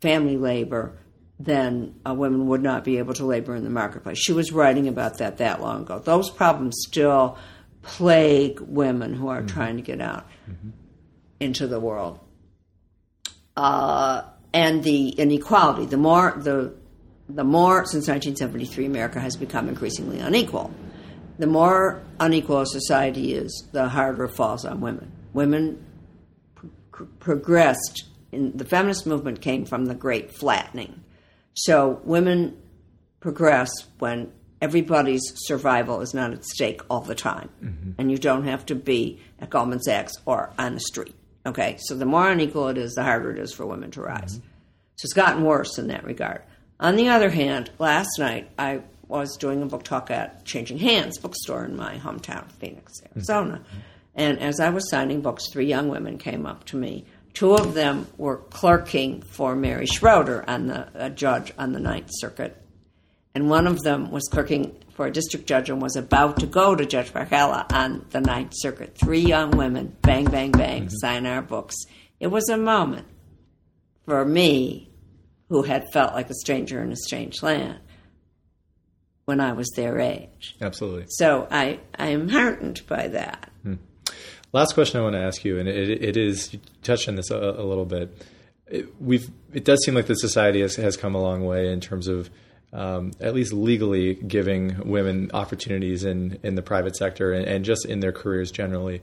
family 0.00 0.36
labor, 0.36 0.98
then 1.38 1.94
uh, 2.06 2.14
women 2.14 2.46
would 2.46 2.62
not 2.62 2.84
be 2.84 2.98
able 2.98 3.14
to 3.14 3.24
labor 3.24 3.54
in 3.54 3.64
the 3.64 3.70
marketplace. 3.70 4.18
She 4.18 4.32
was 4.32 4.52
writing 4.52 4.88
about 4.88 5.18
that 5.18 5.38
that 5.38 5.60
long 5.60 5.82
ago. 5.82 5.98
Those 5.98 6.30
problems 6.30 6.76
still 6.86 7.38
plague 7.82 8.60
women 8.60 9.14
who 9.14 9.28
are 9.28 9.42
trying 9.42 9.76
to 9.76 9.82
get 9.82 10.00
out 10.00 10.26
into 11.40 11.66
the 11.66 11.80
world. 11.80 12.20
Uh, 13.56 14.22
and 14.52 14.82
the 14.84 15.10
inequality. 15.10 15.86
The 15.86 15.96
more 15.96 16.34
the 16.36 16.74
the 17.28 17.44
more 17.44 17.84
since 17.84 18.08
1973, 18.08 18.86
America 18.86 19.20
has 19.20 19.36
become 19.36 19.68
increasingly 19.68 20.20
unequal. 20.20 20.70
The 21.38 21.46
more 21.46 22.02
unequal 22.20 22.60
a 22.60 22.66
society 22.66 23.34
is, 23.34 23.68
the 23.72 23.88
harder 23.88 24.24
it 24.24 24.30
falls 24.30 24.64
on 24.64 24.80
women. 24.80 25.10
Women 25.32 25.84
pr- 26.54 27.04
progressed 27.18 28.04
in 28.32 28.56
the 28.56 28.64
feminist 28.64 29.06
movement 29.06 29.40
came 29.40 29.64
from 29.66 29.86
the 29.86 29.94
great 29.94 30.32
flattening. 30.32 31.02
So 31.54 32.00
women 32.04 32.56
progress 33.20 33.70
when 33.98 34.30
everybody's 34.62 35.32
survival 35.34 36.00
is 36.00 36.14
not 36.14 36.32
at 36.32 36.44
stake 36.44 36.80
all 36.88 37.00
the 37.00 37.14
time, 37.14 37.50
and 37.98 38.10
you 38.10 38.18
don't 38.18 38.44
have 38.44 38.64
to 38.66 38.74
be 38.74 39.20
at 39.40 39.50
Goldman 39.50 39.80
Sachs 39.80 40.12
or 40.24 40.52
on 40.58 40.74
the 40.74 40.80
street. 40.80 41.14
Okay, 41.46 41.76
so 41.78 41.94
the 41.94 42.04
more 42.04 42.28
unequal 42.28 42.68
it 42.68 42.76
is, 42.76 42.94
the 42.94 43.04
harder 43.04 43.30
it 43.30 43.38
is 43.38 43.52
for 43.52 43.64
women 43.64 43.90
to 43.92 44.02
rise. 44.02 44.38
Mm-hmm. 44.38 44.48
So 44.96 45.06
it's 45.06 45.12
gotten 45.12 45.44
worse 45.44 45.78
in 45.78 45.88
that 45.88 46.04
regard. 46.04 46.42
On 46.80 46.96
the 46.96 47.08
other 47.08 47.30
hand, 47.30 47.70
last 47.78 48.18
night 48.18 48.50
I 48.58 48.82
was 49.08 49.36
doing 49.36 49.62
a 49.62 49.66
book 49.66 49.84
talk 49.84 50.10
at 50.10 50.44
Changing 50.44 50.78
Hands 50.78 51.16
bookstore 51.18 51.64
in 51.64 51.76
my 51.76 51.96
hometown, 51.98 52.50
Phoenix, 52.52 53.00
mm-hmm. 53.00 53.18
Arizona. 53.18 53.62
And 54.14 54.40
as 54.40 54.60
I 54.60 54.70
was 54.70 54.90
signing 54.90 55.20
books, 55.20 55.48
three 55.52 55.66
young 55.66 55.88
women 55.88 56.18
came 56.18 56.46
up 56.46 56.64
to 56.66 56.76
me. 56.76 57.04
Two 57.34 57.54
of 57.54 57.74
them 57.74 58.06
were 58.16 58.38
clerking 58.38 59.20
for 59.22 59.54
Mary 59.54 59.86
Schroeder, 59.86 60.42
on 60.48 60.66
the, 60.66 60.88
a 60.94 61.10
judge 61.10 61.52
on 61.58 61.72
the 61.72 61.80
Ninth 61.80 62.08
Circuit. 62.12 62.56
And 63.36 63.50
one 63.50 63.66
of 63.66 63.82
them 63.82 64.10
was 64.10 64.28
clerking 64.28 64.82
for 64.94 65.04
a 65.04 65.12
district 65.12 65.44
judge 65.44 65.68
and 65.68 65.82
was 65.82 65.94
about 65.94 66.40
to 66.40 66.46
go 66.46 66.74
to 66.74 66.86
Judge 66.86 67.12
Barcala 67.12 67.70
on 67.70 68.06
the 68.08 68.22
Ninth 68.22 68.52
Circuit. 68.54 68.96
Three 68.96 69.20
young 69.20 69.50
women, 69.50 69.94
bang, 70.00 70.24
bang, 70.24 70.52
bang, 70.52 70.88
sign 70.88 71.26
our 71.26 71.42
books. 71.42 71.76
It 72.18 72.28
was 72.28 72.48
a 72.48 72.56
moment 72.56 73.06
for 74.06 74.24
me 74.24 74.90
who 75.50 75.64
had 75.64 75.84
felt 75.92 76.14
like 76.14 76.30
a 76.30 76.34
stranger 76.34 76.82
in 76.82 76.92
a 76.92 76.96
strange 76.96 77.42
land 77.42 77.78
when 79.26 79.38
I 79.38 79.52
was 79.52 79.70
their 79.76 80.00
age. 80.00 80.56
Absolutely. 80.62 81.04
So 81.10 81.46
I, 81.50 81.80
I 81.98 82.06
am 82.06 82.30
heartened 82.30 82.86
by 82.86 83.08
that. 83.08 83.50
Hmm. 83.64 83.74
Last 84.54 84.72
question 84.72 84.98
I 84.98 85.02
want 85.02 85.14
to 85.14 85.20
ask 85.22 85.44
you, 85.44 85.58
and 85.58 85.68
it, 85.68 86.02
it 86.02 86.16
is 86.16 86.54
you 86.54 86.60
touched 86.82 87.06
on 87.06 87.16
this 87.16 87.30
a, 87.30 87.36
a 87.36 87.66
little 87.66 87.84
bit. 87.84 88.16
It, 88.66 88.98
we've 88.98 89.30
it 89.52 89.66
does 89.66 89.84
seem 89.84 89.94
like 89.94 90.06
the 90.06 90.14
society 90.14 90.62
has, 90.62 90.76
has 90.76 90.96
come 90.96 91.14
a 91.14 91.20
long 91.20 91.44
way 91.44 91.70
in 91.70 91.82
terms 91.82 92.08
of 92.08 92.30
um, 92.76 93.12
at 93.20 93.34
least 93.34 93.54
legally 93.54 94.14
giving 94.14 94.88
women 94.88 95.30
opportunities 95.32 96.04
in 96.04 96.38
in 96.42 96.54
the 96.54 96.62
private 96.62 96.94
sector 96.94 97.32
and, 97.32 97.46
and 97.46 97.64
just 97.64 97.86
in 97.86 98.00
their 98.00 98.12
careers 98.12 98.50
generally. 98.50 99.00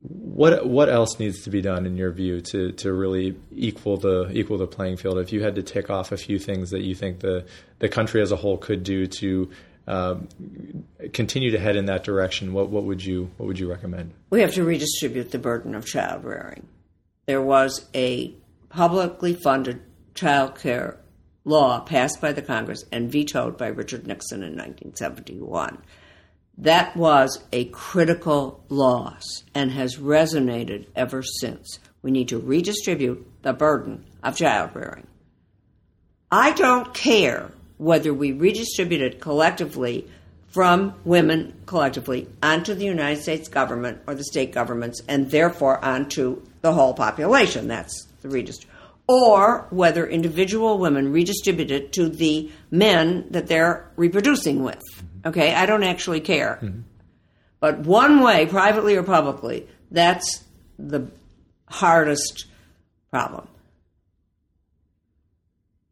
What 0.00 0.66
what 0.66 0.90
else 0.90 1.18
needs 1.18 1.42
to 1.44 1.50
be 1.50 1.62
done 1.62 1.86
in 1.86 1.96
your 1.96 2.12
view 2.12 2.42
to 2.42 2.72
to 2.72 2.92
really 2.92 3.36
equal 3.50 3.96
the 3.96 4.30
equal 4.32 4.58
the 4.58 4.66
playing 4.66 4.98
field? 4.98 5.18
If 5.18 5.32
you 5.32 5.42
had 5.42 5.54
to 5.54 5.62
tick 5.62 5.88
off 5.88 6.12
a 6.12 6.18
few 6.18 6.38
things 6.38 6.70
that 6.70 6.82
you 6.82 6.94
think 6.94 7.20
the 7.20 7.46
the 7.78 7.88
country 7.88 8.20
as 8.20 8.30
a 8.30 8.36
whole 8.36 8.58
could 8.58 8.84
do 8.84 9.06
to 9.06 9.50
um, 9.86 10.28
continue 11.12 11.50
to 11.52 11.58
head 11.58 11.76
in 11.76 11.86
that 11.86 12.04
direction, 12.04 12.52
what 12.52 12.68
what 12.68 12.84
would 12.84 13.02
you 13.02 13.30
what 13.38 13.46
would 13.46 13.58
you 13.58 13.70
recommend? 13.70 14.12
We 14.28 14.42
have 14.42 14.52
to 14.54 14.64
redistribute 14.64 15.30
the 15.30 15.38
burden 15.38 15.74
of 15.74 15.86
child 15.86 16.24
rearing. 16.24 16.68
There 17.24 17.42
was 17.42 17.88
a 17.94 18.34
publicly 18.68 19.34
funded 19.34 19.80
child 20.14 20.58
care 20.58 20.98
law 21.44 21.80
passed 21.80 22.20
by 22.20 22.32
the 22.32 22.42
Congress 22.42 22.84
and 22.92 23.10
vetoed 23.10 23.56
by 23.56 23.68
Richard 23.68 24.06
Nixon 24.06 24.42
in 24.42 24.56
1971 24.56 25.82
that 26.58 26.96
was 26.96 27.42
a 27.52 27.64
critical 27.66 28.64
loss 28.68 29.44
and 29.54 29.70
has 29.72 29.96
resonated 29.96 30.86
ever 30.94 31.22
since. 31.22 31.78
We 32.02 32.10
need 32.10 32.28
to 32.28 32.38
redistribute 32.38 33.26
the 33.42 33.52
burden 33.52 34.04
of 34.22 34.36
child 34.36 34.70
rearing. 34.74 35.06
I 36.30 36.52
don't 36.52 36.92
care 36.94 37.50
whether 37.78 38.12
we 38.12 38.32
redistribute 38.32 39.02
it 39.02 39.20
collectively 39.20 40.08
from 40.48 40.94
women 41.04 41.54
collectively 41.64 42.28
onto 42.42 42.74
the 42.74 42.84
United 42.84 43.22
States 43.22 43.48
government 43.48 44.00
or 44.06 44.14
the 44.14 44.24
state 44.24 44.52
governments 44.52 45.00
and 45.08 45.30
therefore 45.30 45.82
onto 45.82 46.42
the 46.60 46.72
whole 46.72 46.92
population. 46.92 47.68
That's 47.68 48.06
the 48.20 48.28
redistribution. 48.28 48.70
Or 49.12 49.66
whether 49.68 50.06
individual 50.06 50.78
women 50.78 51.12
redistribute 51.12 51.70
it 51.70 51.92
to 51.92 52.08
the 52.08 52.50
men 52.70 53.26
that 53.30 53.46
they're 53.46 53.90
reproducing 53.96 54.62
with. 54.62 54.80
Okay, 55.26 55.54
I 55.54 55.66
don't 55.66 55.82
actually 55.82 56.20
care. 56.20 56.58
Mm-hmm. 56.62 56.80
But 57.60 57.80
one 57.80 58.22
way, 58.22 58.46
privately 58.46 58.96
or 58.96 59.02
publicly, 59.02 59.68
that's 59.90 60.44
the 60.78 61.08
hardest 61.68 62.46
problem. 63.10 63.48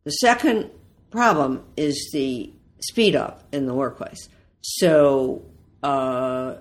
The 0.04 0.12
second 0.12 0.70
problem 1.10 1.62
is 1.76 2.10
the 2.14 2.50
speed 2.80 3.14
up 3.14 3.44
in 3.52 3.66
the 3.66 3.74
workplace. 3.74 4.30
So 4.62 5.44
uh, 5.82 6.54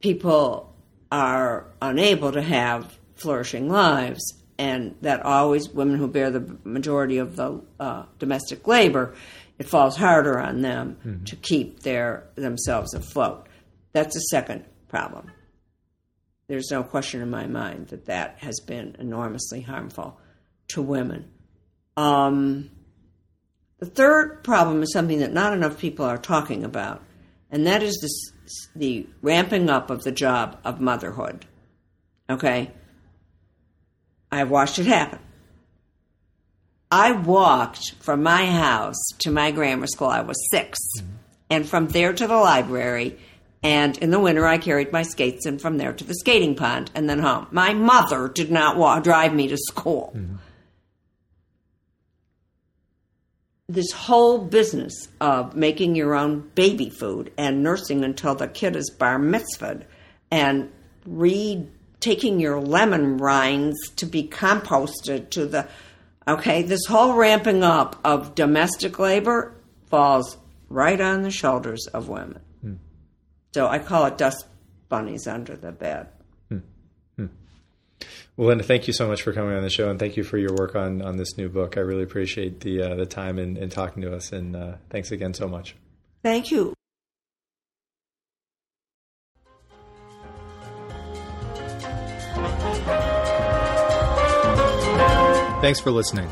people 0.00 0.76
are 1.10 1.66
unable 1.80 2.32
to 2.32 2.42
have 2.42 2.98
flourishing 3.16 3.68
lives, 3.70 4.22
and 4.58 4.94
that 5.00 5.24
always 5.24 5.68
women 5.68 5.98
who 5.98 6.08
bear 6.08 6.30
the 6.30 6.56
majority 6.64 7.18
of 7.18 7.36
the 7.36 7.60
uh, 7.80 8.04
domestic 8.18 8.66
labor 8.66 9.14
it 9.62 9.68
falls 9.68 9.96
harder 9.96 10.40
on 10.40 10.60
them 10.60 10.96
mm-hmm. 11.06 11.24
to 11.24 11.36
keep 11.36 11.80
their 11.80 12.24
themselves 12.34 12.94
afloat. 12.94 13.46
That's 13.92 14.16
a 14.16 14.20
second 14.22 14.64
problem. 14.88 15.30
There's 16.48 16.70
no 16.72 16.82
question 16.82 17.22
in 17.22 17.30
my 17.30 17.46
mind 17.46 17.86
that 17.88 18.06
that 18.06 18.38
has 18.38 18.58
been 18.58 18.96
enormously 18.98 19.60
harmful 19.60 20.18
to 20.68 20.82
women. 20.82 21.30
Um, 21.96 22.70
the 23.78 23.86
third 23.86 24.42
problem 24.42 24.82
is 24.82 24.92
something 24.92 25.20
that 25.20 25.32
not 25.32 25.52
enough 25.52 25.78
people 25.78 26.06
are 26.06 26.18
talking 26.18 26.64
about, 26.64 27.02
and 27.50 27.66
that 27.66 27.84
is 27.84 27.98
this, 28.00 28.66
the 28.74 29.06
ramping 29.20 29.70
up 29.70 29.90
of 29.90 30.02
the 30.02 30.12
job 30.12 30.58
of 30.64 30.80
motherhood. 30.80 31.46
Okay? 32.28 32.72
I've 34.32 34.50
watched 34.50 34.78
it 34.78 34.86
happen. 34.86 35.18
I 36.90 37.12
walked 37.12 37.94
from 38.00 38.22
my 38.22 38.46
house 38.46 39.02
to 39.20 39.30
my 39.30 39.50
grammar 39.50 39.86
school. 39.86 40.08
I 40.08 40.22
was 40.22 40.36
6 40.50 40.78
mm-hmm. 40.96 41.06
And 41.50 41.68
from 41.68 41.88
there 41.88 42.14
to 42.14 42.26
the 42.26 42.36
library. 42.36 43.18
And 43.62 43.96
in 43.98 44.10
the 44.10 44.18
winter, 44.18 44.46
I 44.46 44.58
carried 44.58 44.90
my 44.90 45.02
skates, 45.02 45.46
and 45.46 45.60
from 45.60 45.76
there 45.76 45.92
to 45.92 46.04
the 46.04 46.14
skating 46.14 46.56
pond, 46.56 46.90
and 46.94 47.08
then 47.08 47.20
home. 47.20 47.46
My 47.52 47.74
mother 47.74 48.28
did 48.28 48.50
not 48.50 48.76
walk, 48.76 49.04
drive 49.04 49.32
me 49.32 49.48
to 49.48 49.56
school. 49.56 50.12
Mm-hmm. 50.16 50.36
This 53.68 53.92
whole 53.92 54.38
business 54.38 55.08
of 55.20 55.54
making 55.54 55.94
your 55.94 56.14
own 56.14 56.50
baby 56.54 56.90
food 56.90 57.32
and 57.38 57.62
nursing 57.62 58.02
until 58.02 58.34
the 58.34 58.48
kid 58.48 58.74
is 58.76 58.90
bar 58.90 59.18
mitzvahed 59.18 59.84
and 60.30 60.72
re 61.06 61.68
taking 62.02 62.38
your 62.38 62.60
lemon 62.60 63.16
rinds 63.16 63.78
to 63.96 64.04
be 64.04 64.28
composted 64.28 65.30
to 65.30 65.46
the 65.46 65.66
Okay, 66.26 66.62
this 66.62 66.86
whole 66.86 67.14
ramping 67.14 67.64
up 67.64 67.98
of 68.04 68.34
domestic 68.34 68.98
labor 68.98 69.54
falls 69.86 70.36
right 70.68 71.00
on 71.00 71.22
the 71.22 71.30
shoulders 71.30 71.88
of 71.88 72.08
women. 72.08 72.40
Hmm. 72.60 72.74
So 73.54 73.66
I 73.66 73.78
call 73.80 74.06
it 74.06 74.18
dust 74.18 74.46
bunnies 74.88 75.26
under 75.26 75.56
the 75.56 75.72
bed. 75.72 76.08
Hmm. 76.48 76.58
Hmm. 77.16 77.26
Well, 78.36 78.48
Linda, 78.48 78.64
thank 78.64 78.86
you 78.86 78.92
so 78.92 79.08
much 79.08 79.22
for 79.22 79.32
coming 79.32 79.56
on 79.56 79.62
the 79.62 79.70
show, 79.70 79.90
and 79.90 79.98
thank 79.98 80.16
you 80.16 80.22
for 80.22 80.38
your 80.38 80.54
work 80.54 80.76
on, 80.76 81.02
on 81.02 81.16
this 81.16 81.36
new 81.36 81.48
book. 81.48 81.76
I 81.76 81.80
really 81.80 82.04
appreciate 82.04 82.60
the 82.60 82.82
uh, 82.82 82.94
the 82.94 83.06
time 83.06 83.38
and, 83.38 83.58
and 83.58 83.72
talking 83.72 84.02
to 84.02 84.14
us, 84.14 84.32
and 84.32 84.54
uh, 84.54 84.74
thanks 84.90 85.10
again 85.10 85.34
so 85.34 85.48
much. 85.48 85.74
Thank 86.22 86.52
you. 86.52 86.74
Thanks 95.62 95.78
for 95.78 95.92
listening. 95.92 96.28